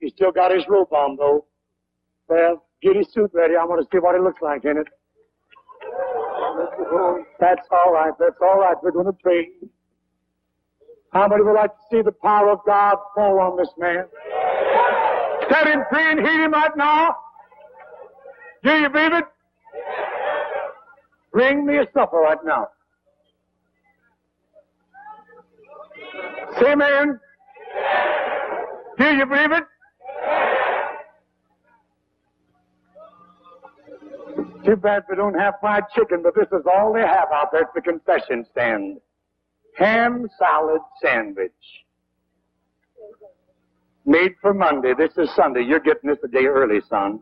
He 0.00 0.10
still 0.10 0.32
got 0.32 0.52
his 0.52 0.64
robe 0.68 0.92
on, 0.92 1.16
though. 1.16 1.46
Well, 2.28 2.64
get 2.82 2.96
his 2.96 3.12
suit 3.12 3.30
ready. 3.32 3.54
I 3.60 3.64
want 3.64 3.80
to 3.82 3.88
see 3.94 4.00
what 4.00 4.14
it 4.14 4.22
looks 4.22 4.42
like 4.42 4.64
in 4.64 4.76
it. 4.78 4.86
That's 7.40 7.66
all 7.70 7.92
right. 7.92 8.12
That's 8.18 8.36
all 8.40 8.58
right. 8.58 8.76
We're 8.82 8.90
going 8.92 9.06
to 9.06 9.12
pray. 9.12 9.48
How 11.12 11.28
many 11.28 11.42
would 11.42 11.54
like 11.54 11.70
to 11.70 11.82
see 11.90 12.02
the 12.02 12.12
power 12.12 12.50
of 12.50 12.60
God 12.66 12.96
fall 13.14 13.40
on 13.40 13.56
this 13.56 13.68
man? 13.78 14.04
Set 15.50 15.66
him 15.66 15.82
free 15.90 16.10
and 16.10 16.20
heal 16.20 16.44
him 16.44 16.52
right 16.52 16.76
now. 16.76 17.16
Do 18.64 18.72
you 18.72 18.88
believe 18.90 19.12
it? 19.12 19.24
Bring 21.32 21.66
me 21.66 21.78
a 21.78 21.86
supper 21.94 22.18
right 22.18 22.38
now. 22.44 22.68
Say 26.58 26.72
amen. 26.72 27.20
Do 28.98 29.04
you 29.04 29.26
believe 29.26 29.52
it? 29.52 29.64
Too 34.66 34.74
bad 34.74 35.04
we 35.08 35.14
don't 35.14 35.38
have 35.38 35.54
fried 35.60 35.84
chicken, 35.94 36.22
but 36.24 36.34
this 36.34 36.48
is 36.48 36.66
all 36.66 36.92
they 36.92 37.00
have 37.00 37.28
out 37.32 37.52
there 37.52 37.62
at 37.62 37.74
the 37.74 37.80
concession 37.80 38.44
stand. 38.50 38.98
Ham 39.78 40.26
salad 40.38 40.80
sandwich. 41.00 41.52
Made 44.04 44.32
for 44.40 44.52
Monday. 44.52 44.92
This 44.92 45.12
is 45.18 45.32
Sunday. 45.36 45.62
You're 45.62 45.78
getting 45.78 46.10
this 46.10 46.18
a 46.24 46.28
day 46.28 46.46
early, 46.46 46.80
son. 46.88 47.20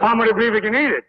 How 0.00 0.14
many 0.14 0.32
believe 0.32 0.54
you 0.54 0.60
can 0.62 0.74
eat 0.74 0.90
it? 0.90 1.04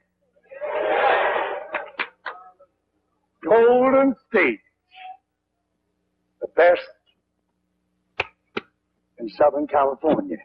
Golden 3.45 4.13
State. 4.29 4.59
The 6.41 6.47
best 6.55 6.81
in 9.23 9.29
Southern 9.29 9.67
California. 9.67 10.37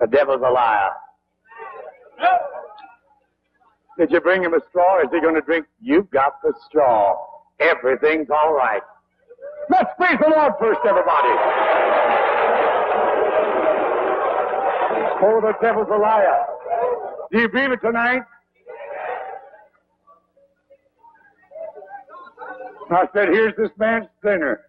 The 0.00 0.06
devil's 0.06 0.42
a 0.46 0.50
liar. 0.50 0.90
Did 3.98 4.10
you 4.12 4.20
bring 4.20 4.42
him 4.42 4.54
a 4.54 4.60
straw? 4.68 5.00
Is 5.00 5.08
he 5.12 5.20
going 5.20 5.34
to 5.34 5.40
drink? 5.40 5.66
You've 5.80 6.10
got 6.10 6.40
the 6.42 6.52
straw. 6.66 7.16
Everything's 7.58 8.28
all 8.30 8.52
right. 8.54 8.82
Let's 9.70 9.90
praise 9.96 10.18
the 10.20 10.30
Lord 10.34 10.52
first, 10.58 10.80
everybody. 10.86 11.28
Oh, 15.22 15.40
the 15.42 15.52
devil's 15.60 15.88
a 15.92 15.98
liar. 15.98 16.46
Do 17.30 17.40
you 17.40 17.48
believe 17.48 17.72
it 17.72 17.80
tonight? 17.80 18.22
I 22.90 23.06
said, 23.14 23.28
here's 23.28 23.54
this 23.56 23.70
man's 23.78 24.06
dinner. 24.22 24.62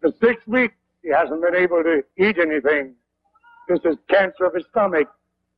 For 0.00 0.12
six 0.20 0.46
weeks, 0.46 0.74
he 1.02 1.10
hasn't 1.10 1.42
been 1.42 1.54
able 1.54 1.82
to 1.82 2.02
eat 2.16 2.38
anything. 2.38 2.94
This 3.68 3.80
is 3.84 3.96
cancer 4.08 4.44
of 4.44 4.54
his 4.54 4.64
stomach. 4.70 5.08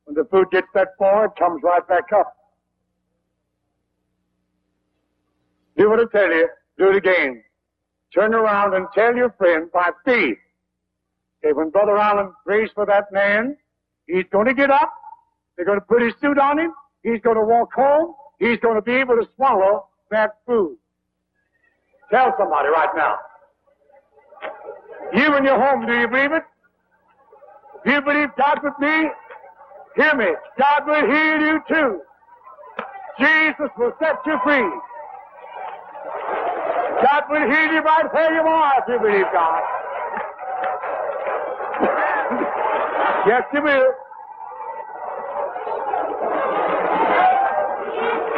When 0.05 0.15
the 0.15 0.25
food 0.25 0.47
gets 0.51 0.67
that 0.73 0.89
far, 0.97 1.25
it 1.25 1.31
comes 1.37 1.61
right 1.63 1.87
back 1.87 2.11
up. 2.13 2.35
Do 5.77 5.89
what 5.89 5.99
I 5.99 6.03
tell 6.11 6.31
you. 6.31 6.47
Do 6.77 6.89
it 6.89 6.95
again. 6.95 7.43
Turn 8.13 8.33
around 8.33 8.73
and 8.75 8.87
tell 8.93 9.15
your 9.15 9.31
friend 9.31 9.69
by 9.73 9.89
faith. 10.05 10.37
Okay, 11.43 11.53
when 11.53 11.69
Brother 11.69 11.97
Allen 11.97 12.31
prays 12.45 12.69
for 12.73 12.85
that 12.85 13.11
man, 13.11 13.57
he's 14.07 14.25
going 14.31 14.45
to 14.45 14.53
get 14.53 14.71
up. 14.71 14.91
They're 15.55 15.65
going 15.65 15.79
to 15.79 15.85
put 15.85 16.01
his 16.01 16.13
suit 16.21 16.39
on 16.39 16.59
him. 16.59 16.73
He's 17.03 17.21
going 17.21 17.35
to 17.35 17.43
walk 17.43 17.73
home. 17.73 18.13
He's 18.39 18.59
going 18.59 18.75
to 18.75 18.81
be 18.81 18.93
able 18.93 19.15
to 19.15 19.27
swallow 19.35 19.87
that 20.11 20.37
food. 20.45 20.77
Tell 22.11 22.33
somebody 22.37 22.69
right 22.69 22.89
now. 22.95 23.17
You 25.13 25.37
in 25.37 25.43
your 25.45 25.59
home, 25.59 25.85
do 25.85 25.93
you 25.93 26.07
believe 26.07 26.31
it? 26.31 26.43
Do 27.85 27.91
you 27.91 28.01
believe 28.01 28.29
God 28.37 28.59
with 28.63 28.73
me? 28.79 29.09
Hear 29.95 30.15
me. 30.15 30.25
God 30.57 30.85
will 30.87 31.05
heal 31.05 31.39
you 31.39 31.61
too. 31.69 32.01
Jesus 33.19 33.69
will 33.77 33.93
set 33.99 34.17
you 34.25 34.37
free. 34.43 34.69
God 37.03 37.23
will 37.29 37.49
heal 37.49 37.71
you 37.73 37.81
right 37.81 38.13
where 38.13 38.33
you 38.33 38.41
are 38.41 38.73
if 38.79 38.87
you 38.89 38.99
believe 38.99 39.25
God. 39.31 39.61
yes, 43.27 43.43
you 43.53 43.61
will. 43.61 43.93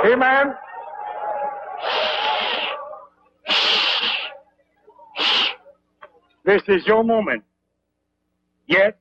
Amen. 0.06 0.54
This 6.48 6.62
is 6.70 6.88
your 6.88 7.04
moment. 7.04 7.44
Yes? 8.68 8.94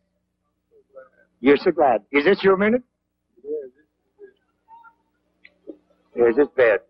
You're 1.38 1.56
so 1.56 1.70
glad. 1.70 2.00
Is 2.10 2.24
this 2.24 2.42
your 2.42 2.56
minute? 2.56 2.82
Here's 6.12 6.36
his 6.36 6.48
bed. 6.56 6.80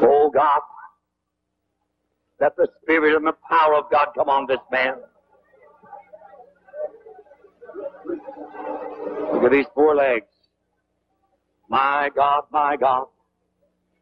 Oh 0.00 0.30
God, 0.32 0.60
let 2.40 2.56
the 2.56 2.68
Spirit 2.80 3.16
and 3.16 3.26
the 3.26 3.34
power 3.46 3.74
of 3.74 3.90
God 3.90 4.06
come 4.14 4.30
on 4.30 4.46
this 4.46 4.60
man. 4.72 4.94
Look 9.34 9.44
at 9.44 9.50
these 9.52 9.66
four 9.74 9.94
legs. 9.94 10.28
My 11.68 12.08
God, 12.16 12.44
my 12.50 12.78
God. 12.78 13.08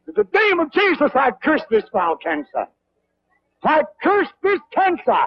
In 0.08 0.14
the 0.14 0.26
name 0.32 0.60
of 0.60 0.72
Jesus, 0.72 1.10
I 1.14 1.32
curse 1.42 1.62
this 1.70 1.84
foul 1.92 2.16
cancer. 2.16 2.66
I 3.64 3.82
curse 4.02 4.28
this 4.42 4.60
cancer. 4.72 5.24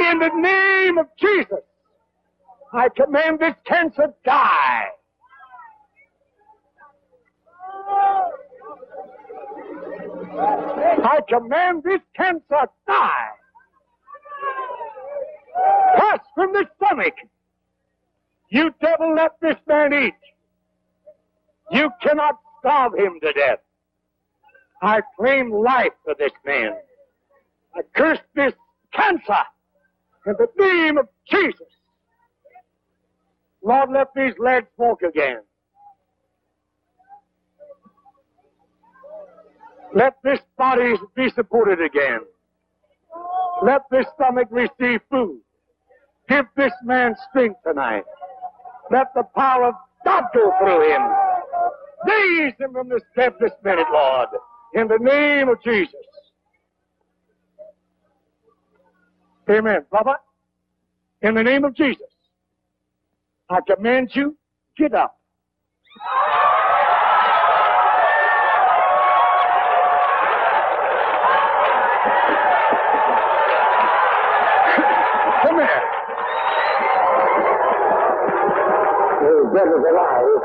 In 0.00 0.18
the 0.18 0.30
name 0.34 0.98
of 0.98 1.06
Jesus, 1.18 1.64
I 2.72 2.88
command 2.88 3.40
this 3.40 3.54
cancer 3.66 4.14
die. 4.24 4.88
I 10.40 11.20
command 11.28 11.82
this 11.82 12.00
cancer 12.16 12.68
die. 12.86 13.28
Pass 15.96 16.20
from 16.34 16.52
the 16.52 16.66
stomach. 16.76 17.14
You 18.50 18.74
devil, 18.80 19.14
let 19.14 19.32
this 19.42 19.56
man 19.66 19.92
eat. 19.92 20.14
You 21.70 21.90
cannot 22.02 22.38
starve 22.60 22.94
him 22.94 23.18
to 23.22 23.32
death. 23.32 23.58
I 24.82 25.00
claim 25.18 25.52
life 25.52 25.92
for 26.04 26.14
this 26.18 26.32
man. 26.44 26.72
I 27.74 27.80
curse 27.94 28.20
this 28.34 28.52
cancer 28.92 29.44
in 30.26 30.34
the 30.38 30.48
name 30.58 30.98
of 30.98 31.08
Jesus. 31.28 31.66
Lord, 33.62 33.90
let 33.90 34.08
these 34.14 34.34
legs 34.38 34.68
walk 34.76 35.02
again. 35.02 35.38
Let 39.94 40.16
this 40.22 40.38
body 40.56 40.94
be 41.14 41.30
supported 41.30 41.80
again. 41.80 42.20
Let 43.62 43.82
this 43.90 44.06
stomach 44.14 44.48
receive 44.50 45.00
food. 45.10 45.40
Give 46.28 46.44
this 46.56 46.72
man 46.84 47.16
strength 47.30 47.60
tonight. 47.66 48.04
Let 48.90 49.12
the 49.14 49.24
power 49.34 49.68
of 49.68 49.74
God 50.04 50.24
go 50.34 50.52
through 50.60 50.92
him. 50.92 51.27
Raise 52.06 52.54
him 52.58 52.72
from 52.72 52.88
this 52.88 53.02
death 53.16 53.32
this 53.40 53.52
minute, 53.64 53.86
Lord, 53.92 54.28
in 54.74 54.88
the 54.88 54.98
name 54.98 55.48
of 55.48 55.62
Jesus. 55.62 55.94
Amen. 59.50 59.80
Brother, 59.90 60.16
in 61.22 61.34
the 61.34 61.42
name 61.42 61.64
of 61.64 61.74
Jesus, 61.74 62.06
I 63.50 63.60
command 63.66 64.10
you, 64.14 64.36
get 64.76 64.94
up. 64.94 65.18
Come 75.42 75.56
here. 75.56 75.82
The 79.20 79.50
devil's 79.54 79.84
alive, 79.90 80.37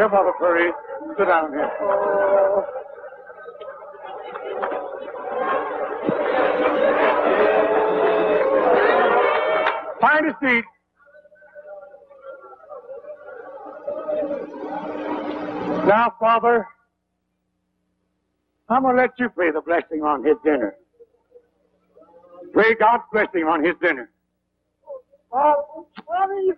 Here, 0.00 0.08
Brother 0.08 0.32
Curry. 0.38 0.72
Sit 1.18 1.26
down 1.26 1.52
here. 1.52 1.70
Find 10.00 10.26
a 10.26 10.34
seat. 10.40 10.64
Now, 15.86 16.14
Father, 16.18 16.66
I'm 18.70 18.80
going 18.80 18.96
to 18.96 19.02
let 19.02 19.10
you 19.18 19.28
pray 19.28 19.50
the 19.50 19.60
blessing 19.60 20.02
on 20.02 20.24
his 20.24 20.36
dinner. 20.42 20.76
Pray 22.54 22.74
God's 22.74 23.04
blessing 23.12 23.42
on 23.42 23.62
his 23.62 23.74
dinner. 23.82 24.08
Oh, 25.30 25.86
Mommy, 26.08 26.52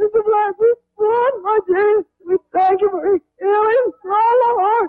Mr. 0.00 0.20
Blackie, 0.26 0.74
Lord, 0.98 1.32
my 1.42 1.58
Jesus, 1.66 2.04
we 2.26 2.36
thank 2.52 2.80
you 2.80 2.90
for 2.90 3.20
healing 3.40 3.92
all 4.04 4.88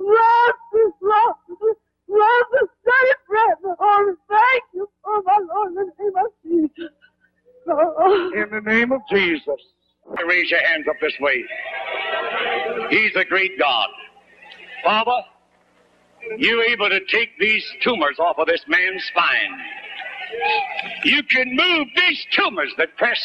Lord, 0.00 0.54
this 0.72 0.92
Lord, 1.00 1.34
Lord, 2.08 2.44
the 2.52 2.68
steady 2.80 3.14
bread, 3.28 3.76
Lord, 3.78 4.16
thank 4.28 4.62
you 4.74 4.88
for 5.02 5.22
my 5.22 5.38
Lord, 5.52 5.68
in 5.68 5.74
the 5.74 5.92
name 5.98 6.16
of 6.16 6.32
Jesus. 6.44 6.92
In 8.34 8.48
the 8.50 8.60
name 8.64 8.92
of 8.92 9.00
Jesus. 9.10 9.60
Raise 10.26 10.50
your 10.50 10.64
hands 10.66 10.86
up 10.88 10.96
this 11.00 11.12
way. 11.20 11.44
He's 12.90 13.14
a 13.16 13.24
great 13.24 13.58
God. 13.58 13.88
Father, 14.82 15.22
you 16.38 16.62
able 16.62 16.88
to 16.88 17.00
take 17.06 17.38
these 17.38 17.64
tumors 17.82 18.18
off 18.18 18.38
of 18.38 18.46
this 18.46 18.62
man's 18.68 19.04
spine. 19.04 19.60
You 21.04 21.22
can 21.24 21.54
move 21.54 21.88
these 21.96 22.26
tumors 22.32 22.72
that 22.78 22.96
press 22.96 23.20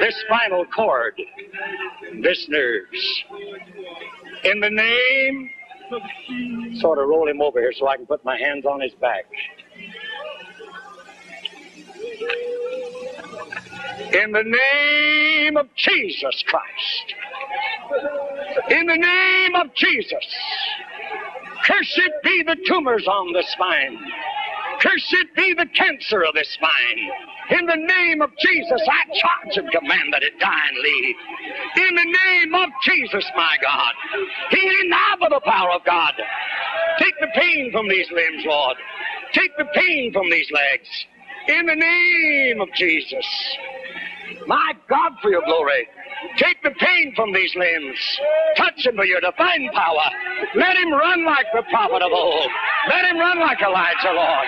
this 0.00 0.14
spinal 0.26 0.64
cord, 0.66 1.20
this 2.22 2.46
nerves. 2.48 3.24
In 4.44 4.60
the 4.60 4.70
name, 4.70 5.50
sort 6.80 6.98
of 6.98 7.08
roll 7.08 7.28
him 7.28 7.40
over 7.40 7.60
here 7.60 7.72
so 7.72 7.88
I 7.88 7.96
can 7.96 8.06
put 8.06 8.24
my 8.24 8.36
hands 8.38 8.64
on 8.66 8.80
his 8.80 8.92
back. 8.94 9.26
In 14.12 14.32
the 14.32 14.42
name 14.42 15.56
of 15.56 15.68
Jesus 15.76 16.44
Christ. 16.46 17.14
In 18.70 18.86
the 18.86 18.96
name 18.96 19.54
of 19.54 19.74
Jesus. 19.74 20.26
Cursed 21.64 22.10
be 22.22 22.42
the 22.46 22.56
tumors 22.66 23.06
on 23.08 23.32
the 23.32 23.44
spine. 23.48 23.98
Cursed 24.86 25.34
be 25.34 25.54
the 25.54 25.66
cancer 25.74 26.22
of 26.22 26.34
the 26.34 26.44
spine. 26.44 27.58
In 27.58 27.66
the 27.66 27.76
name 27.76 28.22
of 28.22 28.30
Jesus, 28.38 28.80
I 28.86 29.18
charge 29.18 29.56
and 29.56 29.70
command 29.72 30.12
that 30.12 30.22
it 30.22 30.38
die 30.38 30.68
and 30.68 30.78
leave. 30.78 31.16
In 31.88 31.94
the 31.96 32.16
name 32.24 32.54
of 32.54 32.68
Jesus, 32.82 33.24
my 33.34 33.56
God. 33.60 33.92
Healing 34.50 34.90
now 34.90 35.14
by 35.20 35.28
the 35.28 35.40
power 35.44 35.72
of 35.72 35.84
God. 35.84 36.12
Take 37.00 37.14
the 37.20 37.28
pain 37.34 37.72
from 37.72 37.88
these 37.88 38.06
limbs, 38.12 38.44
Lord. 38.46 38.76
Take 39.32 39.56
the 39.56 39.66
pain 39.74 40.12
from 40.12 40.30
these 40.30 40.50
legs. 40.52 40.88
In 41.48 41.66
the 41.66 41.74
name 41.74 42.60
of 42.60 42.68
Jesus. 42.74 43.26
My 44.46 44.72
God, 44.88 45.12
for 45.20 45.30
your 45.30 45.42
glory. 45.46 45.88
Take 46.36 46.62
the 46.62 46.72
pain 46.76 47.12
from 47.14 47.32
these 47.32 47.52
limbs. 47.56 47.98
Touch 48.56 48.86
him 48.86 48.96
with 48.96 49.08
your 49.08 49.20
divine 49.20 49.68
power. 49.72 50.08
Let 50.56 50.76
him 50.76 50.92
run 50.92 51.24
like 51.24 51.46
the 51.52 51.62
prophet 51.68 52.00
of 52.00 52.12
old. 52.12 52.50
Let 52.88 53.04
him 53.04 53.18
run 53.18 53.40
like 53.40 53.60
Elijah, 53.60 54.12
Lord. 54.12 54.46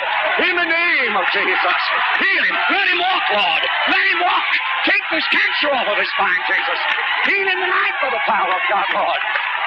In 0.49 0.55
the 0.57 0.69
name 0.69 1.13
of 1.17 1.25
Jesus. 1.33 1.81
Heal 2.21 2.45
him. 2.45 2.57
Let 2.73 2.87
him 2.89 2.99
walk, 3.01 3.25
Lord. 3.33 3.63
Let 3.89 4.05
him 4.13 4.21
walk. 4.25 4.49
Take 4.85 5.05
this 5.13 5.27
cancer 5.29 5.71
off 5.77 5.89
of 5.89 5.97
his 5.97 6.09
spine, 6.17 6.43
Jesus. 6.49 6.81
Heal 7.29 7.47
him 7.49 7.59
tonight 7.61 7.97
by 8.01 8.11
the 8.17 8.23
power 8.25 8.53
of 8.53 8.63
God, 8.69 8.89
Lord. 8.93 9.23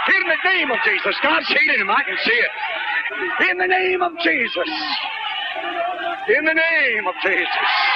In 0.09 0.23
the 0.25 0.39
name 0.49 0.69
of 0.71 0.79
Jesus. 0.85 1.15
God's 1.21 1.47
healing 1.47 1.81
him. 1.81 1.89
I 1.89 2.01
can 2.01 2.17
see 2.25 2.39
it. 2.39 2.53
In 3.51 3.57
the 3.57 3.67
name 3.67 4.01
of 4.01 4.13
Jesus. 4.23 4.69
In 6.29 6.45
the 6.45 6.53
name 6.53 7.07
of 7.07 7.15
Jesus. 7.21 7.90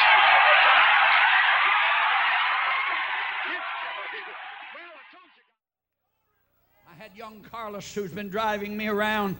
Young 7.15 7.39
Carlos 7.49 7.93
who's 7.93 8.11
been 8.11 8.27
driving 8.27 8.75
me 8.75 8.87
around, 8.87 9.37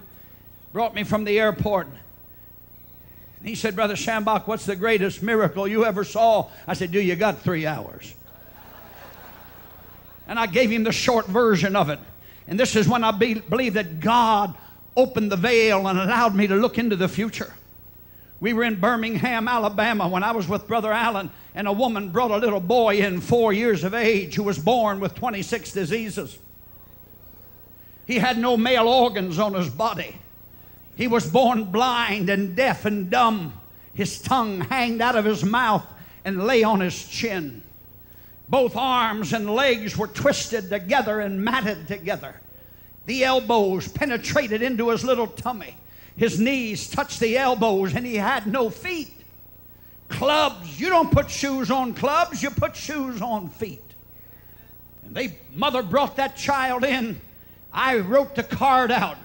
brought 0.72 0.96
me 0.96 1.04
from 1.04 1.26
the 1.26 1.38
airport. 1.38 1.88
And 1.88 3.50
he 3.50 3.54
said, 3.54 3.76
Brother 3.76 3.96
Schambach, 3.96 4.48
what's 4.48 4.66
the 4.66 4.78
greatest 4.78 5.22
miracle 5.22 5.68
you 5.68 5.84
ever 5.84 6.06
saw? 6.06 6.48
I 6.68 6.74
said, 6.74 6.94
Do 6.94 7.02
you 7.02 7.18
got 7.18 7.42
three 7.42 7.66
hours? 7.66 8.16
And 10.26 10.40
I 10.40 10.46
gave 10.46 10.72
him 10.72 10.86
the 10.86 10.94
short 10.94 11.28
version 11.28 11.76
of 11.76 11.90
it. 11.90 12.00
And 12.48 12.58
this 12.58 12.78
is 12.78 12.88
when 12.88 13.04
I 13.04 13.12
be, 13.12 13.34
believe 13.34 13.74
that 13.74 14.00
God 14.00 14.54
opened 14.96 15.30
the 15.30 15.36
veil 15.36 15.86
and 15.90 16.00
allowed 16.00 16.34
me 16.34 16.48
to 16.48 16.56
look 16.56 16.78
into 16.78 16.96
the 16.96 17.10
future. 17.10 17.54
We 18.40 18.54
were 18.54 18.64
in 18.64 18.80
Birmingham, 18.80 19.50
Alabama, 19.50 20.08
when 20.08 20.24
I 20.24 20.32
was 20.32 20.48
with 20.48 20.66
Brother 20.66 20.94
Allen, 20.94 21.30
and 21.54 21.68
a 21.68 21.74
woman 21.74 22.08
brought 22.08 22.32
a 22.32 22.38
little 22.38 22.62
boy 22.62 23.00
in, 23.00 23.20
four 23.20 23.52
years 23.52 23.84
of 23.84 23.94
age, 23.94 24.36
who 24.36 24.44
was 24.44 24.58
born 24.58 25.02
with 25.02 25.14
26 25.14 25.74
diseases. 25.74 26.40
He 28.06 28.20
had 28.20 28.38
no 28.38 28.56
male 28.58 28.88
organs 28.88 29.40
on 29.40 29.54
his 29.54 29.70
body. 29.70 30.16
He 30.96 31.08
was 31.08 31.30
born 31.30 31.66
blind 31.66 32.30
and 32.30 32.56
deaf 32.56 32.86
and 32.86 33.10
dumb. 33.10 33.54
His 33.94 34.22
tongue 34.22 34.62
hanged 34.62 35.02
out 35.02 35.16
of 35.16 35.26
his 35.26 35.44
mouth 35.44 35.86
and 36.24 36.46
lay 36.46 36.64
on 36.64 36.80
his 36.80 37.08
chin. 37.08 37.62
Both 38.48 38.76
arms 38.76 39.34
and 39.34 39.50
legs 39.50 39.98
were 39.98 40.08
twisted 40.08 40.70
together 40.70 41.20
and 41.20 41.44
matted 41.44 41.88
together. 41.88 42.40
The 43.06 43.24
elbows 43.24 43.88
penetrated 43.88 44.62
into 44.62 44.90
his 44.90 45.04
little 45.04 45.28
tummy. 45.28 45.78
His 46.16 46.40
knees 46.40 46.90
touched 46.90 47.20
the 47.20 47.38
elbows, 47.38 47.94
and 47.94 48.06
he 48.06 48.16
had 48.16 48.48
no 48.48 48.70
feet. 48.70 49.12
Clubs, 50.08 50.80
you 50.80 50.90
don't 50.90 51.12
put 51.12 51.30
shoes 51.30 51.70
on 51.70 51.94
clubs, 51.94 52.42
you 52.42 52.50
put 52.50 52.76
shoes 52.76 53.22
on 53.22 53.50
feet. 53.50 53.84
And 55.06 55.16
they 55.16 55.38
mother 55.54 55.84
brought 55.84 56.16
that 56.16 56.36
child 56.36 56.84
in. 56.84 57.20
I 57.76 57.98
wrote 57.98 58.36
the 58.36 58.44
card 58.44 58.90
out. 58.90 59.18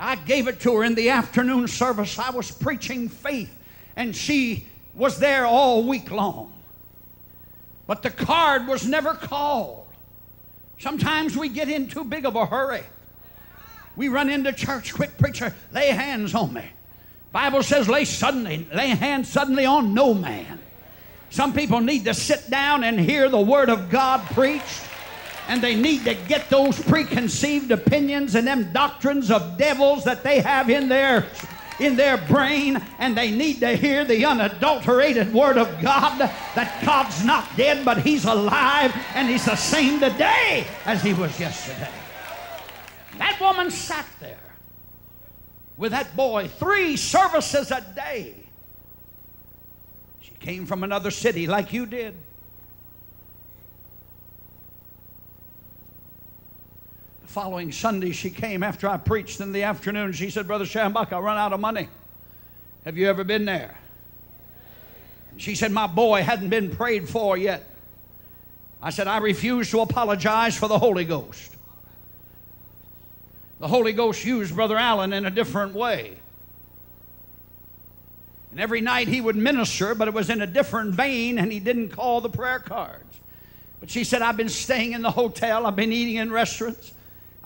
I 0.00 0.16
gave 0.16 0.48
it 0.48 0.60
to 0.60 0.76
her 0.76 0.84
in 0.84 0.96
the 0.96 1.10
afternoon 1.10 1.68
service. 1.68 2.18
I 2.18 2.30
was 2.30 2.50
preaching 2.50 3.08
faith, 3.08 3.56
and 3.94 4.14
she 4.14 4.66
was 4.94 5.20
there 5.20 5.46
all 5.46 5.84
week 5.84 6.10
long. 6.10 6.52
But 7.86 8.02
the 8.02 8.10
card 8.10 8.66
was 8.66 8.84
never 8.84 9.14
called. 9.14 9.86
Sometimes 10.80 11.36
we 11.36 11.48
get 11.48 11.68
in 11.68 11.86
too 11.88 12.04
big 12.04 12.26
of 12.26 12.34
a 12.34 12.46
hurry. 12.46 12.82
We 13.94 14.08
run 14.08 14.28
into 14.28 14.52
church, 14.52 14.92
quick 14.92 15.16
preacher, 15.16 15.54
lay 15.72 15.88
hands 15.88 16.34
on 16.34 16.52
me. 16.52 16.64
Bible 17.30 17.62
says 17.62 17.88
lay 17.88 18.04
suddenly, 18.04 18.66
lay 18.72 18.88
hands 18.88 19.28
suddenly 19.28 19.66
on 19.66 19.94
no 19.94 20.14
man. 20.14 20.58
Some 21.30 21.52
people 21.52 21.80
need 21.80 22.04
to 22.06 22.14
sit 22.14 22.50
down 22.50 22.82
and 22.82 22.98
hear 22.98 23.28
the 23.28 23.40
word 23.40 23.70
of 23.70 23.88
God 23.88 24.24
preached. 24.34 24.87
And 25.48 25.62
they 25.62 25.74
need 25.74 26.04
to 26.04 26.14
get 26.14 26.50
those 26.50 26.80
preconceived 26.80 27.70
opinions 27.70 28.34
and 28.34 28.46
them 28.46 28.72
doctrines 28.72 29.30
of 29.30 29.56
devils 29.56 30.04
that 30.04 30.22
they 30.22 30.40
have 30.40 30.70
in 30.70 30.88
their 30.88 31.26
in 31.80 31.96
their 31.96 32.16
brain 32.16 32.76
and 32.98 33.16
they 33.16 33.30
need 33.30 33.60
to 33.60 33.76
hear 33.76 34.04
the 34.04 34.24
unadulterated 34.24 35.32
word 35.32 35.56
of 35.56 35.80
God 35.80 36.18
that 36.18 36.84
God's 36.84 37.24
not 37.24 37.56
dead 37.56 37.84
but 37.84 37.98
he's 37.98 38.24
alive 38.24 38.92
and 39.14 39.28
he's 39.28 39.44
the 39.44 39.56
same 39.56 40.00
today 40.00 40.66
as 40.84 41.02
he 41.02 41.14
was 41.14 41.38
yesterday. 41.38 41.90
That 43.18 43.40
woman 43.40 43.70
sat 43.70 44.06
there 44.20 44.36
with 45.76 45.92
that 45.92 46.14
boy 46.16 46.48
three 46.48 46.96
services 46.96 47.70
a 47.70 47.80
day. 47.94 48.34
She 50.20 50.32
came 50.40 50.66
from 50.66 50.82
another 50.82 51.10
city 51.10 51.46
like 51.46 51.72
you 51.72 51.86
did. 51.86 52.14
Following 57.28 57.70
Sunday, 57.70 58.12
she 58.12 58.30
came 58.30 58.62
after 58.62 58.88
I 58.88 58.96
preached 58.96 59.40
in 59.40 59.52
the 59.52 59.62
afternoon. 59.62 60.12
She 60.12 60.30
said, 60.30 60.46
Brother 60.46 60.64
Schambach, 60.64 61.12
I 61.12 61.18
run 61.18 61.36
out 61.36 61.52
of 61.52 61.60
money. 61.60 61.88
Have 62.84 62.96
you 62.96 63.08
ever 63.08 63.22
been 63.22 63.44
there? 63.44 63.78
She 65.36 65.54
said, 65.54 65.70
My 65.70 65.86
boy 65.86 66.22
hadn't 66.22 66.48
been 66.48 66.70
prayed 66.70 67.08
for 67.08 67.36
yet. 67.36 67.68
I 68.80 68.90
said, 68.90 69.08
I 69.08 69.18
refuse 69.18 69.70
to 69.72 69.80
apologize 69.80 70.56
for 70.56 70.68
the 70.68 70.78
Holy 70.78 71.04
Ghost. 71.04 71.54
The 73.60 73.68
Holy 73.68 73.92
Ghost 73.92 74.24
used 74.24 74.54
Brother 74.54 74.76
Allen 74.76 75.12
in 75.12 75.26
a 75.26 75.30
different 75.30 75.74
way. 75.74 76.16
And 78.50 78.60
every 78.60 78.80
night 78.80 79.08
he 79.08 79.20
would 79.20 79.36
minister, 79.36 79.94
but 79.94 80.08
it 80.08 80.14
was 80.14 80.30
in 80.30 80.40
a 80.40 80.46
different 80.46 80.94
vein, 80.94 81.38
and 81.38 81.52
he 81.52 81.60
didn't 81.60 81.90
call 81.90 82.20
the 82.20 82.30
prayer 82.30 82.60
cards. 82.60 83.04
But 83.80 83.90
she 83.90 84.04
said, 84.04 84.22
I've 84.22 84.36
been 84.36 84.48
staying 84.48 84.92
in 84.92 85.02
the 85.02 85.10
hotel, 85.10 85.66
I've 85.66 85.76
been 85.76 85.92
eating 85.92 86.16
in 86.16 86.32
restaurants, 86.32 86.92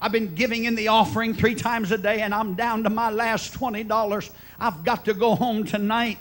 I've 0.03 0.11
been 0.11 0.35
giving 0.35 0.65
in 0.65 0.75
the 0.75 0.89
offering 0.89 1.33
three 1.33 1.55
times 1.55 1.93
a 1.93 1.97
day, 1.97 2.23
and 2.23 2.35
I'm 2.35 2.55
down 2.55 2.83
to 2.83 2.91
my 2.91 3.09
last 3.09 3.55
$20. 3.55 4.31
I've 4.59 4.83
got 4.83 5.05
to 5.05 5.15
go 5.15 5.37
home 5.37 5.63
tonight. 5.63 6.19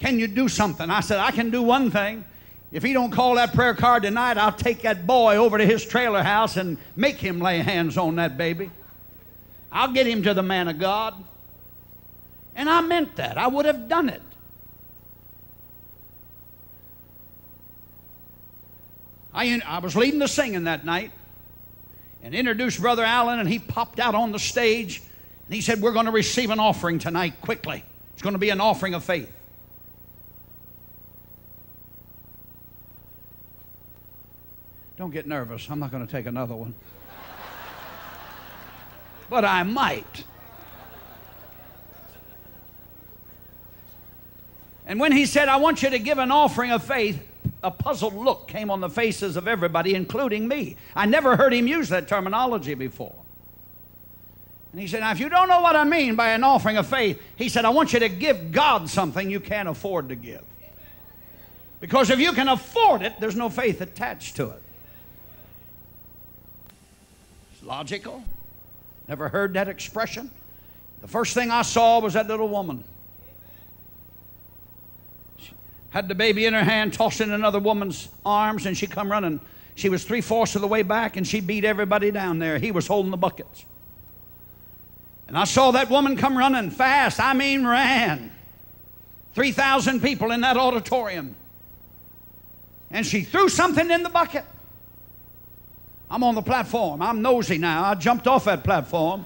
Can 0.00 0.18
you 0.18 0.26
do 0.26 0.48
something? 0.48 0.90
I 0.90 0.98
said, 0.98 1.20
I 1.20 1.30
can 1.30 1.50
do 1.50 1.62
one 1.62 1.92
thing. 1.92 2.24
If 2.72 2.82
he 2.82 2.92
don't 2.92 3.12
call 3.12 3.36
that 3.36 3.54
prayer 3.54 3.74
card 3.74 4.02
tonight, 4.02 4.38
I'll 4.38 4.50
take 4.50 4.82
that 4.82 5.06
boy 5.06 5.36
over 5.36 5.56
to 5.56 5.64
his 5.64 5.86
trailer 5.86 6.24
house 6.24 6.56
and 6.56 6.78
make 6.96 7.18
him 7.18 7.38
lay 7.38 7.58
hands 7.58 7.96
on 7.96 8.16
that 8.16 8.36
baby. 8.36 8.72
I'll 9.70 9.92
get 9.92 10.08
him 10.08 10.24
to 10.24 10.34
the 10.34 10.42
man 10.42 10.66
of 10.66 10.80
God. 10.80 11.14
And 12.56 12.68
I 12.68 12.80
meant 12.80 13.14
that. 13.16 13.38
I 13.38 13.46
would 13.46 13.66
have 13.66 13.86
done 13.86 14.08
it. 14.08 14.22
I, 19.32 19.62
I 19.64 19.78
was 19.78 19.94
leading 19.94 20.18
the 20.18 20.26
singing 20.26 20.64
that 20.64 20.84
night 20.84 21.12
and 22.22 22.34
introduced 22.34 22.80
Brother 22.80 23.04
Allen, 23.04 23.38
and 23.38 23.48
he 23.48 23.58
popped 23.58 23.98
out 23.98 24.14
on 24.14 24.32
the 24.32 24.38
stage 24.38 25.02
and 25.46 25.54
he 25.54 25.60
said, 25.60 25.80
We're 25.80 25.92
going 25.92 26.06
to 26.06 26.12
receive 26.12 26.50
an 26.50 26.60
offering 26.60 26.98
tonight 26.98 27.40
quickly. 27.40 27.82
It's 28.14 28.22
going 28.22 28.34
to 28.34 28.38
be 28.38 28.50
an 28.50 28.60
offering 28.60 28.94
of 28.94 29.04
faith. 29.04 29.32
Don't 34.96 35.12
get 35.12 35.26
nervous. 35.26 35.66
I'm 35.70 35.78
not 35.78 35.90
going 35.90 36.06
to 36.06 36.12
take 36.12 36.26
another 36.26 36.54
one 36.54 36.74
but 39.30 39.44
I 39.44 39.62
might. 39.62 40.24
And 44.86 44.98
when 44.98 45.12
he 45.12 45.24
said, 45.24 45.48
I 45.48 45.56
want 45.56 45.84
you 45.84 45.90
to 45.90 46.00
give 46.00 46.18
an 46.18 46.32
offering 46.32 46.72
of 46.72 46.82
faith, 46.82 47.24
a 47.62 47.70
puzzled 47.70 48.14
look 48.14 48.48
came 48.48 48.70
on 48.70 48.80
the 48.80 48.88
faces 48.88 49.36
of 49.36 49.46
everybody, 49.46 49.94
including 49.94 50.48
me. 50.48 50.76
I 50.94 51.06
never 51.06 51.36
heard 51.36 51.52
him 51.52 51.66
use 51.66 51.88
that 51.90 52.08
terminology 52.08 52.74
before. 52.74 53.14
And 54.72 54.80
he 54.80 54.86
said, 54.86 55.00
Now, 55.00 55.10
if 55.10 55.20
you 55.20 55.28
don't 55.28 55.48
know 55.48 55.60
what 55.60 55.76
I 55.76 55.84
mean 55.84 56.14
by 56.14 56.30
an 56.30 56.44
offering 56.44 56.76
of 56.76 56.86
faith, 56.86 57.20
he 57.36 57.48
said, 57.48 57.64
I 57.64 57.70
want 57.70 57.92
you 57.92 57.98
to 58.00 58.08
give 58.08 58.52
God 58.52 58.88
something 58.88 59.30
you 59.30 59.40
can't 59.40 59.68
afford 59.68 60.08
to 60.10 60.14
give. 60.14 60.44
Because 61.80 62.10
if 62.10 62.20
you 62.20 62.32
can 62.32 62.48
afford 62.48 63.02
it, 63.02 63.14
there's 63.20 63.36
no 63.36 63.48
faith 63.48 63.80
attached 63.80 64.36
to 64.36 64.50
it. 64.50 64.62
It's 67.54 67.62
logical. 67.64 68.22
Never 69.08 69.28
heard 69.28 69.54
that 69.54 69.68
expression. 69.68 70.30
The 71.00 71.08
first 71.08 71.34
thing 71.34 71.50
I 71.50 71.62
saw 71.62 71.98
was 71.98 72.14
that 72.14 72.28
little 72.28 72.48
woman. 72.48 72.84
Had 75.90 76.08
the 76.08 76.14
baby 76.14 76.46
in 76.46 76.54
her 76.54 76.64
hand, 76.64 76.92
tossed 76.92 77.20
in 77.20 77.32
another 77.32 77.58
woman's 77.58 78.08
arms, 78.24 78.66
and 78.66 78.76
she 78.76 78.86
come 78.86 79.10
running. 79.10 79.40
She 79.74 79.88
was 79.88 80.04
three 80.04 80.20
fourths 80.20 80.54
of 80.54 80.60
the 80.60 80.68
way 80.68 80.82
back, 80.82 81.16
and 81.16 81.26
she 81.26 81.40
beat 81.40 81.64
everybody 81.64 82.10
down 82.10 82.38
there. 82.38 82.58
He 82.58 82.70
was 82.70 82.86
holding 82.86 83.10
the 83.10 83.16
buckets. 83.16 83.64
And 85.26 85.36
I 85.36 85.44
saw 85.44 85.70
that 85.72 85.90
woman 85.90 86.16
come 86.16 86.36
running 86.36 86.70
fast. 86.70 87.20
I 87.20 87.34
mean, 87.34 87.66
ran. 87.66 88.32
3,000 89.34 90.00
people 90.00 90.32
in 90.32 90.40
that 90.40 90.56
auditorium. 90.56 91.36
And 92.90 93.06
she 93.06 93.22
threw 93.22 93.48
something 93.48 93.90
in 93.90 94.02
the 94.02 94.08
bucket. 94.08 94.44
I'm 96.10 96.24
on 96.24 96.34
the 96.34 96.42
platform. 96.42 97.00
I'm 97.00 97.22
nosy 97.22 97.58
now. 97.58 97.84
I 97.84 97.94
jumped 97.94 98.26
off 98.26 98.46
that 98.46 98.64
platform. 98.64 99.24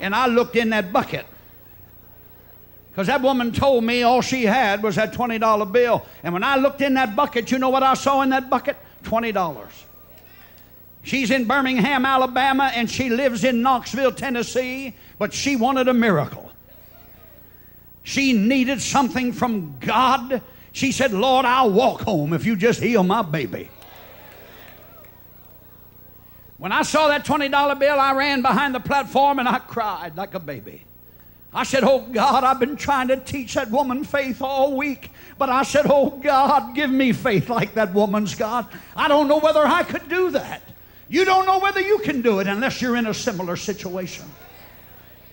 And 0.00 0.14
I 0.14 0.26
looked 0.26 0.56
in 0.56 0.70
that 0.70 0.92
bucket. 0.92 1.26
Because 2.98 3.06
that 3.06 3.22
woman 3.22 3.52
told 3.52 3.84
me 3.84 4.02
all 4.02 4.20
she 4.20 4.42
had 4.42 4.82
was 4.82 4.96
that 4.96 5.12
$20 5.12 5.70
bill. 5.70 6.04
And 6.24 6.34
when 6.34 6.42
I 6.42 6.56
looked 6.56 6.80
in 6.80 6.94
that 6.94 7.14
bucket, 7.14 7.52
you 7.52 7.56
know 7.60 7.68
what 7.68 7.84
I 7.84 7.94
saw 7.94 8.22
in 8.22 8.30
that 8.30 8.50
bucket? 8.50 8.76
$20. 9.04 9.68
She's 11.04 11.30
in 11.30 11.44
Birmingham, 11.44 12.04
Alabama, 12.04 12.72
and 12.74 12.90
she 12.90 13.08
lives 13.08 13.44
in 13.44 13.62
Knoxville, 13.62 14.10
Tennessee, 14.10 14.96
but 15.16 15.32
she 15.32 15.54
wanted 15.54 15.86
a 15.86 15.94
miracle. 15.94 16.50
She 18.02 18.32
needed 18.32 18.82
something 18.82 19.32
from 19.32 19.78
God. 19.78 20.42
She 20.72 20.90
said, 20.90 21.12
Lord, 21.12 21.46
I'll 21.46 21.70
walk 21.70 22.00
home 22.00 22.32
if 22.32 22.44
you 22.44 22.56
just 22.56 22.80
heal 22.80 23.04
my 23.04 23.22
baby. 23.22 23.70
When 26.56 26.72
I 26.72 26.82
saw 26.82 27.06
that 27.06 27.24
$20 27.24 27.78
bill, 27.78 28.00
I 28.00 28.12
ran 28.14 28.42
behind 28.42 28.74
the 28.74 28.80
platform 28.80 29.38
and 29.38 29.48
I 29.48 29.60
cried 29.60 30.16
like 30.16 30.34
a 30.34 30.40
baby. 30.40 30.82
I 31.52 31.64
said, 31.64 31.82
Oh 31.82 32.00
God, 32.00 32.44
I've 32.44 32.60
been 32.60 32.76
trying 32.76 33.08
to 33.08 33.16
teach 33.16 33.54
that 33.54 33.70
woman 33.70 34.04
faith 34.04 34.42
all 34.42 34.76
week. 34.76 35.10
But 35.38 35.48
I 35.48 35.62
said, 35.62 35.86
Oh 35.88 36.10
God, 36.10 36.74
give 36.74 36.90
me 36.90 37.12
faith 37.12 37.48
like 37.48 37.74
that 37.74 37.94
woman's 37.94 38.34
God. 38.34 38.66
I 38.94 39.08
don't 39.08 39.28
know 39.28 39.38
whether 39.38 39.64
I 39.64 39.82
could 39.82 40.08
do 40.08 40.30
that. 40.32 40.62
You 41.08 41.24
don't 41.24 41.46
know 41.46 41.58
whether 41.58 41.80
you 41.80 41.98
can 42.00 42.20
do 42.20 42.40
it 42.40 42.46
unless 42.46 42.82
you're 42.82 42.96
in 42.96 43.06
a 43.06 43.14
similar 43.14 43.56
situation. 43.56 44.26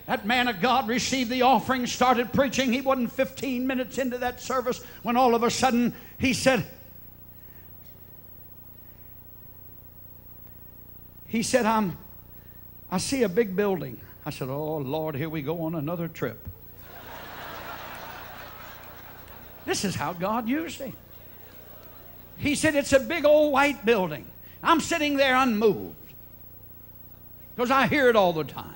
That 0.06 0.26
man 0.26 0.48
of 0.48 0.62
God 0.62 0.88
received 0.88 1.32
the 1.32 1.42
offering, 1.42 1.88
started 1.88 2.32
preaching. 2.32 2.72
He 2.72 2.82
wasn't 2.82 3.12
15 3.12 3.66
minutes 3.66 3.98
into 3.98 4.20
that 4.20 4.40
service 4.40 4.82
when 5.04 5.18
all 5.18 5.36
of 5.36 5.44
a 5.44 5.50
sudden 5.50 5.94
he 6.18 6.34
said, 6.34 6.66
He 11.28 11.44
said, 11.44 11.66
I'm, 11.66 11.98
I 12.90 12.98
see 12.98 13.24
a 13.24 13.28
big 13.28 13.58
building. 13.58 14.00
I 14.26 14.32
said, 14.32 14.50
Oh 14.50 14.78
Lord, 14.78 15.16
here 15.16 15.30
we 15.30 15.42
go 15.42 15.62
on 15.62 15.76
another 15.76 16.08
trip. 16.08 16.48
this 19.66 19.86
is 19.86 19.96
how 19.96 20.14
God 20.14 20.48
used 20.48 20.80
him. 20.80 20.94
He 22.38 22.56
said, 22.56 22.76
It's 22.76 22.94
a 22.94 23.00
big 23.00 23.26
old 23.26 23.54
white 23.54 23.86
building. 23.86 24.26
I'm 24.64 24.82
sitting 24.82 25.16
there 25.18 25.36
unmoved 25.36 25.96
because 27.56 27.70
I 27.70 27.88
hear 27.88 28.10
it 28.10 28.16
all 28.16 28.34
the 28.34 28.44
time. 28.44 28.74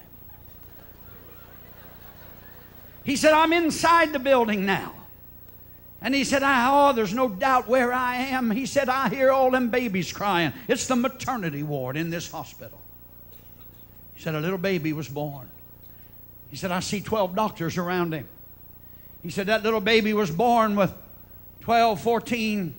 He 3.03 3.15
said, 3.15 3.33
I'm 3.33 3.53
inside 3.53 4.13
the 4.13 4.19
building 4.19 4.65
now. 4.65 4.93
And 6.01 6.13
he 6.13 6.23
said, 6.23 6.43
Oh, 6.45 6.93
there's 6.93 7.13
no 7.13 7.27
doubt 7.27 7.67
where 7.67 7.91
I 7.91 8.15
am. 8.15 8.51
He 8.51 8.67
said, 8.67 8.87
I 8.87 9.09
hear 9.09 9.31
all 9.31 9.49
them 9.49 9.69
babies 9.69 10.13
crying. 10.13 10.53
It's 10.67 10.85
the 10.85 10.95
maternity 10.95 11.63
ward 11.63 11.97
in 11.97 12.11
this 12.11 12.31
hospital. 12.31 12.79
He 14.19 14.23
said, 14.23 14.35
A 14.35 14.41
little 14.41 14.57
baby 14.57 14.91
was 14.91 15.07
born. 15.07 15.47
He 16.49 16.57
said, 16.57 16.71
I 16.71 16.81
see 16.81 16.99
12 16.99 17.37
doctors 17.37 17.77
around 17.77 18.11
him. 18.11 18.27
He 19.23 19.29
said, 19.29 19.47
That 19.47 19.63
little 19.63 19.79
baby 19.79 20.11
was 20.11 20.29
born 20.29 20.75
with 20.75 20.91
12, 21.61 22.01
14, 22.01 22.73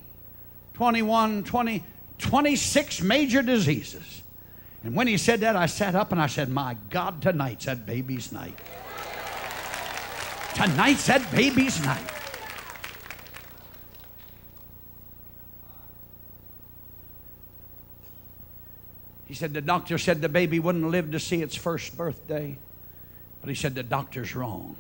21, 0.75 1.45
20, 1.45 1.85
26 2.19 3.01
major 3.01 3.41
diseases. 3.41 4.23
And 4.85 4.95
when 4.95 5.07
he 5.07 5.17
said 5.17 5.41
that, 5.41 5.57
I 5.57 5.65
sat 5.65 5.95
up 5.95 6.13
and 6.13 6.21
I 6.21 6.27
said, 6.27 6.51
My 6.51 6.77
God, 6.91 7.23
tonight's 7.23 7.65
that 7.65 7.87
baby's 7.87 8.33
night. 8.33 8.59
Tonight's 10.55 11.07
that 11.07 11.27
baby's 11.33 11.83
night. 11.83 12.07
He 19.31 19.37
said 19.37 19.55
the 19.55 19.61
doctor 19.61 19.97
said 19.97 20.23
the 20.23 20.29
baby 20.29 20.59
wouldn't 20.59 20.91
live 20.91 21.13
to 21.13 21.21
see 21.21 21.41
its 21.41 21.55
first 21.55 21.97
birthday. 21.97 22.59
But 23.41 23.49
he 23.49 23.55
said 23.55 23.77
the 23.77 23.85
doctor's 23.85 24.35
wrong. 24.35 24.75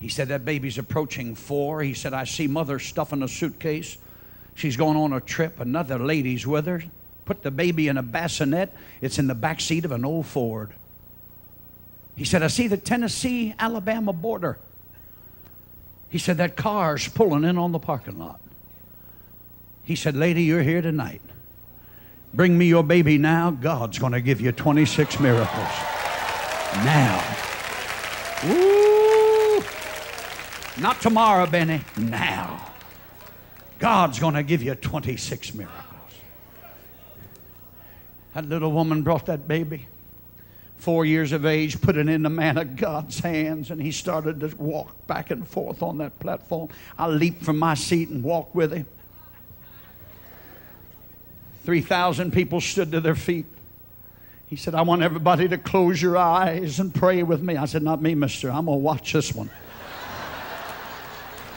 He 0.00 0.08
said 0.08 0.26
that 0.28 0.44
baby's 0.44 0.76
approaching 0.76 1.36
four. 1.36 1.80
He 1.84 1.94
said, 1.94 2.12
I 2.12 2.24
see 2.24 2.48
mother 2.48 2.80
stuffing 2.80 3.22
a 3.22 3.28
suitcase. 3.28 3.96
She's 4.56 4.76
going 4.76 4.96
on 4.96 5.12
a 5.12 5.20
trip. 5.20 5.60
Another 5.60 6.00
lady's 6.00 6.48
with 6.48 6.66
her. 6.66 6.82
Put 7.26 7.44
the 7.44 7.52
baby 7.52 7.86
in 7.86 7.96
a 7.96 8.02
bassinet. 8.02 8.74
It's 9.00 9.20
in 9.20 9.28
the 9.28 9.36
back 9.36 9.60
seat 9.60 9.84
of 9.84 9.92
an 9.92 10.04
old 10.04 10.26
Ford. 10.26 10.72
He 12.16 12.24
said, 12.24 12.42
I 12.42 12.48
see 12.48 12.66
the 12.66 12.76
Tennessee 12.76 13.54
Alabama 13.56 14.12
border. 14.12 14.58
He 16.10 16.18
said, 16.18 16.38
that 16.38 16.56
car's 16.56 17.06
pulling 17.06 17.44
in 17.44 17.56
on 17.56 17.70
the 17.70 17.78
parking 17.78 18.18
lot. 18.18 18.40
He 19.84 19.94
said, 19.94 20.16
Lady, 20.16 20.42
you're 20.42 20.64
here 20.64 20.82
tonight. 20.82 21.22
Bring 22.34 22.58
me 22.58 22.66
your 22.66 22.84
baby 22.84 23.18
now. 23.18 23.50
God's 23.50 23.98
going 23.98 24.12
to 24.12 24.20
give 24.20 24.40
you 24.40 24.52
26 24.52 25.18
miracles. 25.20 25.68
Now. 26.84 27.24
Woo! 28.44 29.62
Not 30.80 31.00
tomorrow, 31.00 31.46
Benny. 31.46 31.80
Now. 31.96 32.70
God's 33.78 34.18
going 34.18 34.34
to 34.34 34.42
give 34.42 34.62
you 34.62 34.74
26 34.74 35.54
miracles. 35.54 35.84
That 38.34 38.46
little 38.48 38.72
woman 38.72 39.02
brought 39.02 39.26
that 39.26 39.48
baby, 39.48 39.86
four 40.76 41.04
years 41.04 41.32
of 41.32 41.46
age, 41.46 41.80
put 41.80 41.96
it 41.96 42.08
in 42.08 42.22
the 42.22 42.30
man 42.30 42.58
of 42.58 42.76
God's 42.76 43.20
hands, 43.20 43.70
and 43.70 43.80
he 43.80 43.90
started 43.90 44.40
to 44.40 44.54
walk 44.56 45.06
back 45.06 45.30
and 45.30 45.46
forth 45.46 45.82
on 45.82 45.98
that 45.98 46.18
platform. 46.20 46.68
I 46.98 47.08
leaped 47.08 47.42
from 47.42 47.58
my 47.58 47.74
seat 47.74 48.10
and 48.10 48.22
walked 48.22 48.54
with 48.54 48.72
him. 48.72 48.86
3,000 51.68 52.32
people 52.32 52.62
stood 52.62 52.92
to 52.92 52.98
their 52.98 53.14
feet. 53.14 53.44
He 54.46 54.56
said, 54.56 54.74
I 54.74 54.80
want 54.80 55.02
everybody 55.02 55.46
to 55.50 55.58
close 55.58 56.00
your 56.00 56.16
eyes 56.16 56.80
and 56.80 56.94
pray 56.94 57.22
with 57.22 57.42
me. 57.42 57.58
I 57.58 57.66
said, 57.66 57.82
Not 57.82 58.00
me, 58.00 58.14
mister. 58.14 58.48
I'm 58.48 58.64
going 58.64 58.78
to 58.78 58.82
watch 58.82 59.12
this 59.12 59.34
one. 59.34 59.50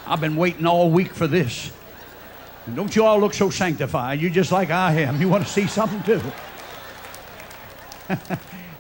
I've 0.06 0.20
been 0.20 0.36
waiting 0.36 0.66
all 0.66 0.90
week 0.92 1.14
for 1.14 1.28
this. 1.28 1.72
And 2.66 2.76
don't 2.76 2.94
you 2.94 3.06
all 3.06 3.22
look 3.22 3.34
so 3.34 3.50
sanctified. 3.50 4.20
You're 4.20 4.32
just 4.32 4.52
like 4.52 4.70
I 4.70 4.96
am. 4.96 5.22
You 5.22 5.30
want 5.30 5.48
to 5.48 5.50
see 5.50 5.66
something 5.66 6.04
too. 6.04 6.22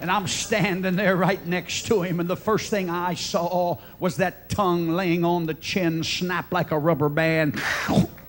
and 0.01 0.11
I'm 0.11 0.27
standing 0.27 0.97
there 0.97 1.15
right 1.15 1.47
next 1.47 1.87
to 1.87 2.01
him, 2.01 2.19
and 2.19 2.29
the 2.29 2.35
first 2.35 2.69
thing 2.69 2.89
I 2.89 3.13
saw 3.13 3.77
was 3.99 4.17
that 4.17 4.49
tongue 4.49 4.89
laying 4.89 5.23
on 5.23 5.45
the 5.45 5.53
chin, 5.53 6.03
snap 6.03 6.51
like 6.51 6.71
a 6.71 6.77
rubber 6.77 7.07
band 7.07 7.57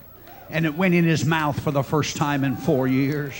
and 0.53 0.67
it 0.67 0.75
went 0.75 0.93
in 0.93 1.03
his 1.03 1.25
mouth 1.25 1.59
for 1.59 1.71
the 1.71 1.81
first 1.81 2.15
time 2.15 2.43
in 2.43 2.55
four 2.55 2.87
years. 2.87 3.33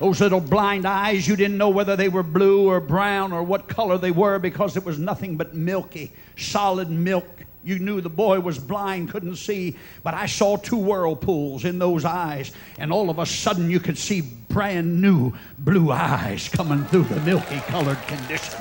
Those 0.00 0.20
little 0.20 0.40
blind 0.40 0.84
eyes, 0.84 1.26
you 1.28 1.36
didn't 1.36 1.56
know 1.56 1.70
whether 1.70 1.94
they 1.94 2.08
were 2.08 2.24
blue 2.24 2.68
or 2.68 2.80
brown 2.80 3.32
or 3.32 3.44
what 3.44 3.68
color 3.68 3.98
they 3.98 4.10
were 4.10 4.40
because 4.40 4.76
it 4.76 4.84
was 4.84 4.98
nothing 4.98 5.36
but 5.36 5.54
milky, 5.54 6.12
solid 6.36 6.90
milk. 6.90 7.24
You 7.64 7.78
knew 7.78 8.00
the 8.00 8.10
boy 8.10 8.40
was 8.40 8.58
blind, 8.58 9.10
couldn't 9.10 9.36
see, 9.36 9.76
but 10.02 10.14
I 10.14 10.26
saw 10.26 10.56
two 10.56 10.76
whirlpools 10.76 11.64
in 11.64 11.78
those 11.78 12.04
eyes, 12.04 12.52
and 12.78 12.92
all 12.92 13.10
of 13.10 13.20
a 13.20 13.26
sudden 13.26 13.70
you 13.70 13.78
could 13.78 13.98
see 13.98 14.20
brand 14.20 15.00
new 15.00 15.32
blue 15.58 15.92
eyes 15.92 16.48
coming 16.48 16.84
through 16.86 17.04
the 17.04 17.20
milky 17.20 17.60
colored 17.60 18.00
condition. 18.08 18.60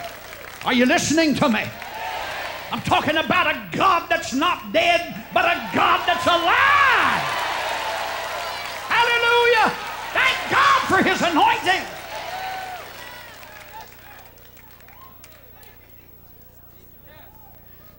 Are 0.63 0.73
you 0.73 0.85
listening 0.85 1.33
to 1.35 1.49
me? 1.49 1.63
I'm 2.71 2.81
talking 2.81 3.17
about 3.17 3.47
a 3.47 3.75
God 3.75 4.07
that's 4.09 4.33
not 4.33 4.73
dead, 4.73 5.25
but 5.33 5.45
a 5.45 5.69
God 5.73 6.05
that's 6.05 6.25
alive. 6.27 6.96
Hallelujah. 9.37 9.75
Thank 10.13 10.51
God 10.51 10.81
for 10.87 11.03
his 11.03 11.21
anointing. 11.21 11.87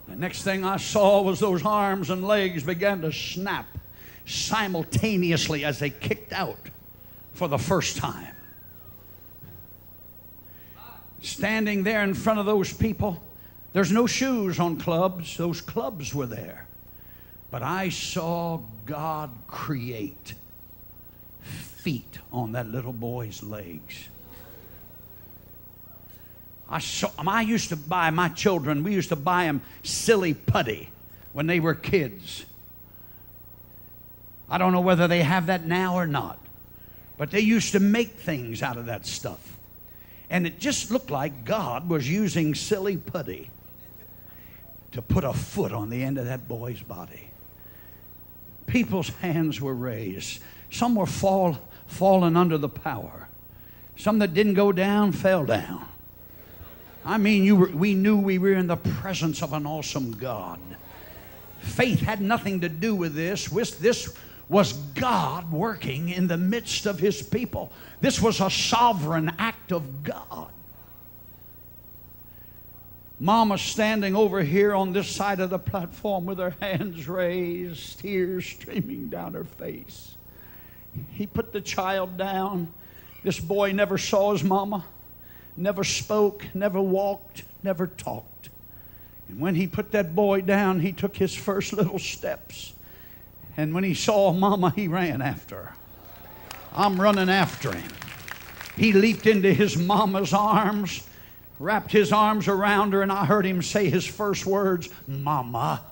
The 0.09 0.17
next 0.17 0.43
thing 0.43 0.65
I 0.65 0.79
saw 0.79 1.23
was 1.23 1.39
those 1.39 1.65
arms 1.65 2.11
and 2.11 2.27
legs 2.27 2.63
began 2.63 3.03
to 3.03 3.13
snap 3.13 3.67
simultaneously 4.27 5.65
as 5.65 5.79
they 5.79 5.91
kicked 5.91 6.33
out 6.33 6.59
for 7.35 7.49
the 7.49 7.59
first 7.59 7.97
time. 7.97 8.35
standing 11.21 11.83
there 11.83 12.05
in 12.05 12.15
front 12.15 12.39
of 12.39 12.47
those 12.47 12.73
people. 12.73 13.21
There's 13.73 13.91
no 13.91 14.07
shoes 14.07 14.61
on 14.61 14.79
clubs, 14.79 15.37
those 15.37 15.61
clubs 15.61 16.15
were 16.15 16.27
there. 16.27 16.67
But 17.51 17.63
I 17.63 17.89
saw 17.89 18.61
God 18.87 19.31
create 19.49 20.35
feet 21.89 22.19
on 22.31 22.53
that 22.53 22.67
little 22.67 22.93
boy's 22.93 23.43
legs. 23.43 24.09
I, 26.69 26.81
saw, 26.81 27.11
I 27.17 27.41
used 27.41 27.71
to 27.71 27.77
buy 27.77 28.11
my 28.11 28.29
children, 28.29 28.85
we 28.85 28.93
used 28.93 29.09
to 29.09 29.17
buy 29.17 29.45
them 29.45 29.63
silly 29.83 30.35
putty 30.35 30.91
when 31.33 31.47
they 31.47 31.61
were 31.61 31.75
kids. 31.75 32.45
I 34.51 34.59
don't 34.59 34.73
know 34.73 34.83
whether 34.83 35.09
they 35.09 35.23
have 35.23 35.47
that 35.47 35.65
now 35.65 35.95
or 35.95 36.07
not, 36.07 36.39
but 37.17 37.31
they 37.31 37.41
used 37.41 37.73
to 37.73 37.81
make 37.81 38.11
things 38.11 38.63
out 38.63 38.77
of 38.77 38.85
that 38.85 39.07
stuff. 39.07 39.57
And 40.29 40.47
it 40.47 40.59
just 40.59 40.91
looked 40.91 41.11
like 41.11 41.47
God 41.47 41.89
was 41.89 42.07
using 42.07 42.55
silly 42.55 42.99
putty 42.99 43.49
to 44.93 45.01
put 45.01 45.25
a 45.25 45.33
foot 45.33 45.73
on 45.73 45.89
the 45.89 46.03
end 46.03 46.19
of 46.19 46.27
that 46.27 46.49
boy's 46.49 46.83
body. 46.83 47.31
People's 48.67 49.09
hands 49.09 49.59
were 49.59 49.75
raised. 49.75 50.43
Some 50.71 50.95
were 50.95 51.07
fall, 51.07 51.59
fallen 51.89 52.37
under 52.37 52.57
the 52.59 52.69
power. 52.69 53.29
Some 53.97 54.21
that 54.21 54.33
didn't 54.33 54.55
go 54.55 54.71
down 54.71 55.13
fell 55.13 55.45
down. 55.45 55.89
I 57.05 57.19
mean, 57.19 57.59
were, 57.59 57.69
we 57.69 57.95
knew 57.95 58.19
we 58.19 58.39
were 58.39 58.53
in 58.53 58.67
the 58.67 58.77
presence 58.77 59.43
of 59.43 59.53
an 59.53 59.67
awesome 59.67 60.13
God. 60.13 60.61
Faith 61.61 62.01
had 62.01 62.21
nothing 62.21 62.61
to 62.61 62.69
do 62.69 62.95
with 62.95 63.15
this. 63.15 63.49
This 63.75 64.15
was 64.49 64.73
God 64.73 65.51
working 65.51 66.11
in 66.11 66.29
the 66.29 66.37
midst 66.37 66.87
of 66.87 66.99
his 67.01 67.23
people. 67.23 67.73
This 68.01 68.21
was 68.21 68.41
a 68.41 68.51
sovereign 68.51 69.33
act 69.39 69.73
of 69.73 70.05
God. 70.05 70.51
Mama 73.21 73.59
standing 73.59 74.15
over 74.15 74.43
here 74.43 74.75
on 74.75 74.93
this 74.93 75.09
side 75.09 75.41
of 75.41 75.51
the 75.51 75.59
platform 75.59 76.25
with 76.25 76.39
her 76.39 76.55
hands 76.61 77.09
raised, 77.09 77.99
tears 77.99 78.47
streaming 78.47 79.09
down 79.09 79.35
her 79.35 79.45
face. 79.45 80.15
He 81.11 81.27
put 81.27 81.53
the 81.53 81.61
child 81.61 82.17
down. 82.17 82.69
This 83.23 83.39
boy 83.39 83.73
never 83.73 83.99
saw 83.99 84.33
his 84.33 84.45
mama, 84.45 84.85
never 85.57 85.85
spoke, 85.85 86.45
never 86.55 86.81
walked, 86.81 87.43
never 87.63 87.87
talked. 87.87 88.49
And 89.29 89.41
when 89.41 89.55
he 89.55 89.67
put 89.67 89.93
that 89.93 90.15
boy 90.15 90.41
down, 90.41 90.81
he 90.81 90.93
took 90.93 91.17
his 91.17 91.35
first 91.35 91.73
little 91.73 91.99
steps. 91.99 92.73
And 93.57 93.75
when 93.75 93.85
he 93.85 93.95
saw 93.95 94.33
mama, 94.33 94.73
he 94.75 94.89
ran 94.89 95.21
after 95.21 95.57
her. 95.57 95.75
I'm 96.73 97.01
running 97.01 97.29
after 97.29 97.75
him. 97.75 97.91
He 98.77 98.93
leaped 98.93 99.27
into 99.27 99.53
his 99.53 99.77
mama's 99.77 100.33
arms 100.33 101.03
wrapped 101.59 101.91
his 101.91 102.13
arms 102.13 102.49
around 102.49 102.93
her, 102.93 103.03
and 103.03 103.11
I 103.11 103.25
heard 103.25 103.45
him 103.45 103.63
say 103.63 103.91
his 103.91 104.07
first 104.07 104.47
words 104.47 104.89
Mama, 105.07 105.83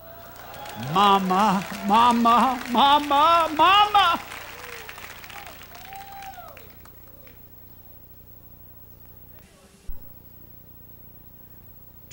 Mama, 0.94 1.66
Mama, 1.86 2.62
Mama, 2.70 3.50
Mama. 3.56 4.20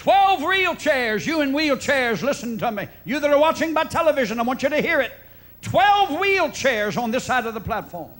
Twelve 0.04 0.42
wheelchairs, 0.42 1.26
you 1.26 1.42
in 1.42 1.54
wheelchairs, 1.54 2.22
listen 2.22 2.58
to 2.60 2.72
me. 2.72 2.88
You 3.06 3.20
that 3.22 3.32
are 3.32 3.39
watching 3.39 3.74
by 3.74 3.86
television, 3.86 4.39
I 4.39 4.44
want 4.44 4.62
you 4.62 4.70
to 4.70 4.82
hear 4.82 5.00
it. 5.02 5.13
Twelve 5.62 6.10
wheelchairs 6.10 7.02
on 7.02 7.10
this 7.10 7.24
side 7.24 7.46
of 7.46 7.54
the 7.54 7.62
platform 7.62 8.12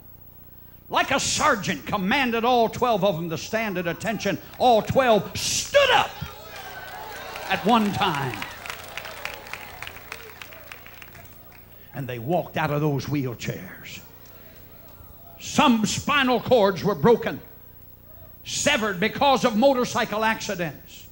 like 0.94 1.10
a 1.10 1.20
sergeant, 1.20 1.86
commanded 1.88 2.46
all 2.46 2.70
12 2.70 3.04
of 3.04 3.16
them 3.16 3.30
to 3.32 3.38
stand 3.38 3.80
at 3.80 3.88
attention. 3.88 4.38
All 4.60 4.82
12 4.82 5.36
stood 5.36 5.90
up 5.90 6.12
at 7.50 7.66
one 7.66 7.92
time. 7.94 8.38
And 11.96 12.08
they 12.08 12.20
walked 12.20 12.58
out 12.58 12.70
of 12.70 12.80
those 12.80 13.08
wheelchairs. 13.08 14.00
Some 15.40 15.86
spinal 15.86 16.40
cords 16.40 16.84
were 16.84 16.96
broken, 16.96 17.42
severed 18.46 19.00
because 19.00 19.46
of 19.46 19.58
motorcycle 19.58 20.24
accidents. 20.24 21.03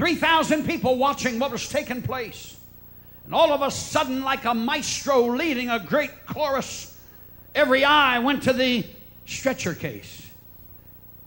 3,000 0.00 0.66
people 0.66 0.96
watching 0.96 1.38
what 1.38 1.52
was 1.52 1.68
taking 1.68 2.02
place. 2.02 2.58
And 3.24 3.34
all 3.34 3.52
of 3.52 3.62
a 3.62 3.70
sudden, 3.70 4.22
like 4.24 4.44
a 4.44 4.54
maestro 4.54 5.26
leading 5.26 5.70
a 5.70 5.78
great 5.78 6.26
chorus, 6.26 6.90
Every 7.54 7.84
eye 7.84 8.18
went 8.20 8.44
to 8.44 8.52
the 8.52 8.84
stretcher 9.26 9.74
case. 9.74 10.28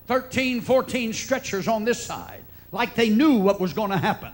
13, 0.08 0.62
14 0.62 1.14
stretchers 1.14 1.68
on 1.68 1.86
this 1.86 2.04
side, 2.04 2.44
like 2.72 2.96
they 2.96 3.10
knew 3.10 3.38
what 3.38 3.60
was 3.60 3.74
going 3.74 3.92
to 3.92 3.98
happen. 3.98 4.34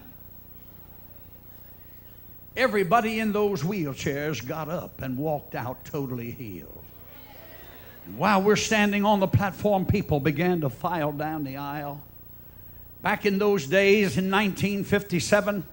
Everybody 2.58 3.20
in 3.20 3.32
those 3.32 3.64
wheelchairs 3.64 4.46
got 4.46 4.70
up 4.70 5.02
and 5.02 5.18
walked 5.18 5.56
out 5.56 5.86
totally 5.86 6.32
healed. 6.32 6.84
And 8.06 8.18
while 8.18 8.42
we're 8.42 8.56
standing 8.56 9.06
on 9.06 9.20
the 9.20 9.28
platform, 9.28 9.86
people 9.86 10.20
began 10.20 10.62
to 10.62 10.70
file 10.70 11.12
down 11.12 11.44
the 11.44 11.58
aisle. 11.58 12.02
Back 13.02 13.26
in 13.26 13.38
those 13.38 13.66
days, 13.66 14.18
in 14.18 14.30
1957, 14.30 15.64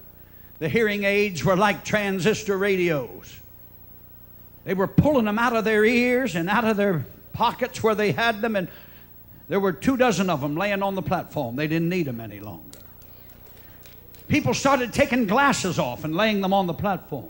the 0.58 0.68
hearing 0.68 1.04
aids 1.04 1.44
were 1.44 1.56
like 1.56 1.84
transistor 1.84 2.56
radios. 2.56 3.40
They 4.64 4.74
were 4.74 4.86
pulling 4.86 5.24
them 5.24 5.38
out 5.38 5.54
of 5.54 5.64
their 5.64 5.84
ears 5.84 6.34
and 6.34 6.48
out 6.48 6.64
of 6.64 6.76
their 6.76 7.04
pockets 7.32 7.82
where 7.82 7.94
they 7.94 8.12
had 8.12 8.40
them, 8.40 8.56
and 8.56 8.68
there 9.48 9.60
were 9.60 9.72
two 9.72 9.96
dozen 9.96 10.30
of 10.30 10.40
them 10.40 10.56
laying 10.56 10.82
on 10.82 10.94
the 10.94 11.02
platform. 11.02 11.56
They 11.56 11.66
didn't 11.66 11.88
need 11.88 12.06
them 12.06 12.20
any 12.20 12.40
longer. 12.40 12.78
People 14.28 14.54
started 14.54 14.92
taking 14.92 15.26
glasses 15.26 15.78
off 15.78 16.04
and 16.04 16.14
laying 16.14 16.40
them 16.40 16.52
on 16.52 16.66
the 16.66 16.74
platform. 16.74 17.28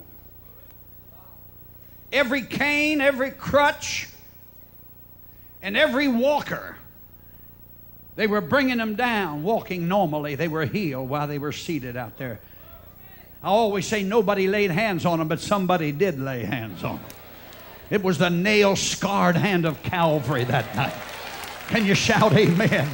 Every 2.12 2.42
cane, 2.42 3.00
every 3.00 3.30
crutch, 3.30 4.08
and 5.62 5.76
every 5.76 6.08
walker, 6.08 6.76
they 8.16 8.26
were 8.26 8.40
bringing 8.40 8.78
them 8.78 8.96
down, 8.96 9.42
walking 9.42 9.88
normally. 9.88 10.34
They 10.34 10.48
were 10.48 10.64
healed 10.64 11.08
while 11.08 11.26
they 11.26 11.38
were 11.38 11.52
seated 11.52 11.96
out 11.96 12.16
there. 12.16 12.40
I 13.42 13.48
always 13.48 13.86
say 13.86 14.02
nobody 14.02 14.48
laid 14.48 14.70
hands 14.70 15.04
on 15.04 15.18
them, 15.18 15.28
but 15.28 15.38
somebody 15.38 15.92
did 15.92 16.18
lay 16.18 16.42
hands 16.42 16.82
on 16.82 16.96
them. 16.96 17.06
It 17.90 18.02
was 18.02 18.18
the 18.18 18.30
nail 18.30 18.74
scarred 18.74 19.36
hand 19.36 19.64
of 19.64 19.80
Calvary 19.82 20.44
that 20.44 20.74
night. 20.74 20.94
Can 21.68 21.84
you 21.84 21.94
shout 21.94 22.32
amen? 22.32 22.88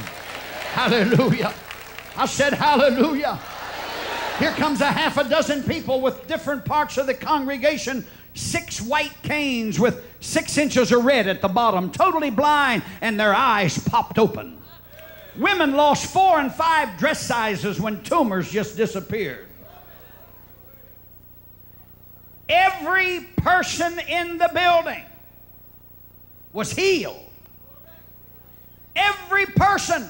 Hallelujah. 0.73 1.53
I 2.15 2.25
said 2.25 2.53
hallelujah. 2.53 3.39
Here 4.39 4.51
comes 4.51 4.81
a 4.81 4.91
half 4.91 5.17
a 5.17 5.27
dozen 5.27 5.63
people 5.63 6.01
with 6.01 6.27
different 6.27 6.65
parts 6.65 6.97
of 6.97 7.07
the 7.07 7.13
congregation, 7.13 8.05
six 8.33 8.81
white 8.81 9.13
canes 9.23 9.79
with 9.79 10.03
six 10.19 10.57
inches 10.57 10.91
of 10.91 11.05
red 11.05 11.27
at 11.27 11.41
the 11.41 11.47
bottom, 11.47 11.91
totally 11.91 12.29
blind, 12.29 12.83
and 13.01 13.19
their 13.19 13.33
eyes 13.33 13.77
popped 13.77 14.19
open. 14.19 14.59
Women 15.37 15.73
lost 15.73 16.11
four 16.13 16.39
and 16.39 16.53
five 16.53 16.97
dress 16.97 17.25
sizes 17.25 17.79
when 17.79 18.03
tumors 18.03 18.51
just 18.51 18.77
disappeared. 18.77 19.47
Every 22.47 23.21
person 23.37 23.99
in 23.99 24.37
the 24.37 24.49
building 24.53 25.03
was 26.51 26.71
healed. 26.71 27.19
Every 28.95 29.47
person 29.47 30.07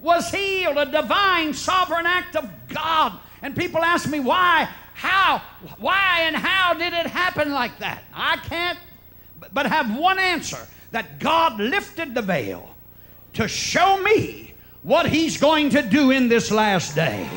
was 0.00 0.30
healed, 0.30 0.78
a 0.78 0.86
divine 0.86 1.54
sovereign 1.54 2.06
act 2.06 2.34
of 2.34 2.50
God. 2.68 3.12
And 3.42 3.54
people 3.54 3.84
ask 3.84 4.08
me 4.08 4.18
why, 4.18 4.68
how, 4.94 5.42
why, 5.78 6.22
and 6.22 6.34
how 6.34 6.74
did 6.74 6.92
it 6.92 7.06
happen 7.06 7.52
like 7.52 7.78
that? 7.78 8.02
I 8.12 8.38
can't 8.38 8.78
but 9.52 9.66
have 9.66 9.96
one 9.96 10.18
answer 10.18 10.66
that 10.90 11.20
God 11.20 11.60
lifted 11.60 12.14
the 12.14 12.22
veil 12.22 12.75
to 13.36 13.46
show 13.46 14.00
me 14.02 14.54
what 14.82 15.06
He's 15.06 15.38
going 15.38 15.68
to 15.70 15.82
do 15.82 16.10
in 16.10 16.28
this 16.28 16.50
last 16.50 16.94
day. 16.94 17.28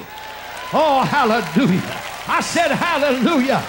Oh, 0.72 1.04
hallelujah. 1.04 1.84
I 2.28 2.40
said, 2.42 2.72
Hallelujah. 2.72 3.62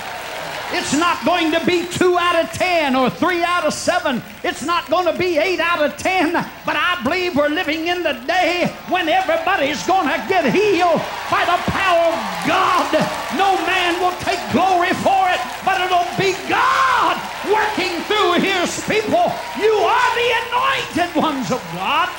It's 0.73 0.95
not 0.95 1.25
going 1.25 1.51
to 1.51 1.67
be 1.67 1.85
two 1.89 2.17
out 2.17 2.37
of 2.37 2.53
ten 2.53 2.95
or 2.95 3.11
three 3.11 3.43
out 3.43 3.65
of 3.65 3.75
seven. 3.75 4.23
It's 4.45 4.63
not 4.63 4.89
going 4.89 5.07
to 5.11 5.19
be 5.19 5.37
eight 5.37 5.59
out 5.59 5.83
of 5.83 5.97
ten. 5.97 6.33
But 6.65 6.77
I 6.77 7.01
believe 7.03 7.35
we're 7.35 7.49
living 7.49 7.89
in 7.89 8.05
the 8.05 8.13
day 8.29 8.73
when 8.89 9.09
everybody's 9.09 9.85
going 9.85 10.07
to 10.07 10.25
get 10.29 10.47
healed 10.55 11.03
by 11.27 11.43
the 11.43 11.59
power 11.75 12.15
of 12.15 12.47
God. 12.47 12.93
No 13.35 13.59
man 13.67 13.99
will 13.99 14.15
take 14.23 14.39
glory 14.53 14.95
for 15.03 15.27
it, 15.35 15.41
but 15.65 15.81
it'll 15.81 16.07
be 16.15 16.39
God 16.49 17.19
working 17.53 18.01
through 18.07 18.41
his 18.41 18.81
people. 18.87 19.27
You 19.59 19.75
are 19.75 20.11
the 20.15 20.31
anointed 20.43 21.15
ones 21.17 21.51
of 21.51 21.63
God. 21.75 22.15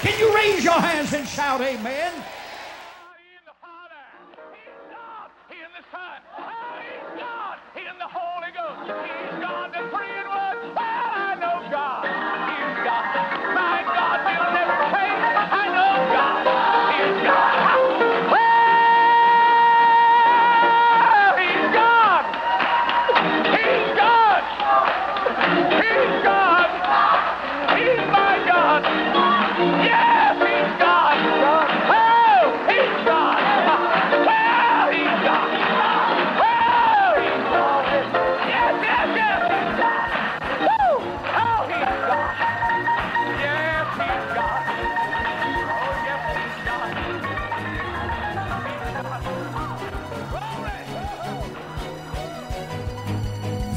Can 0.00 0.18
you 0.18 0.34
raise 0.34 0.64
your 0.64 0.80
hands 0.80 1.12
and 1.12 1.26
shout 1.26 1.60
amen? 1.60 2.12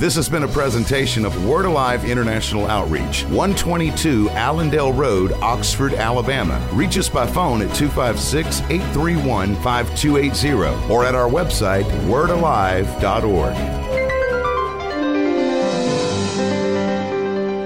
This 0.06 0.14
has 0.18 0.30
been 0.30 0.44
a 0.44 0.48
presentation 0.48 1.26
of 1.26 1.48
Word 1.48 1.66
Alive 1.66 2.06
International 2.06 2.68
Outreach, 2.68 3.24
122 3.24 4.30
Allendale 4.30 4.94
Road, 4.94 5.32
Oxford, 5.42 5.96
Alabama. 5.96 6.64
Reach 6.74 6.96
us 7.00 7.10
by 7.10 7.26
phone 7.26 7.64
at 7.64 7.74
256 7.74 8.62
831 8.70 9.56
5280 9.64 10.94
or 10.94 11.06
at 11.06 11.16
our 11.16 11.28
website, 11.28 11.86
wordalive.org. 12.06 13.56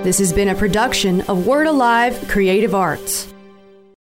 This 0.05 0.19
has 0.19 0.31
been 0.31 0.47
a 0.47 0.55
production 0.55 1.19
of 1.23 1.45
Word 1.45 1.67
Alive 1.67 2.25
Creative 2.29 2.73
Arts. 2.73 3.28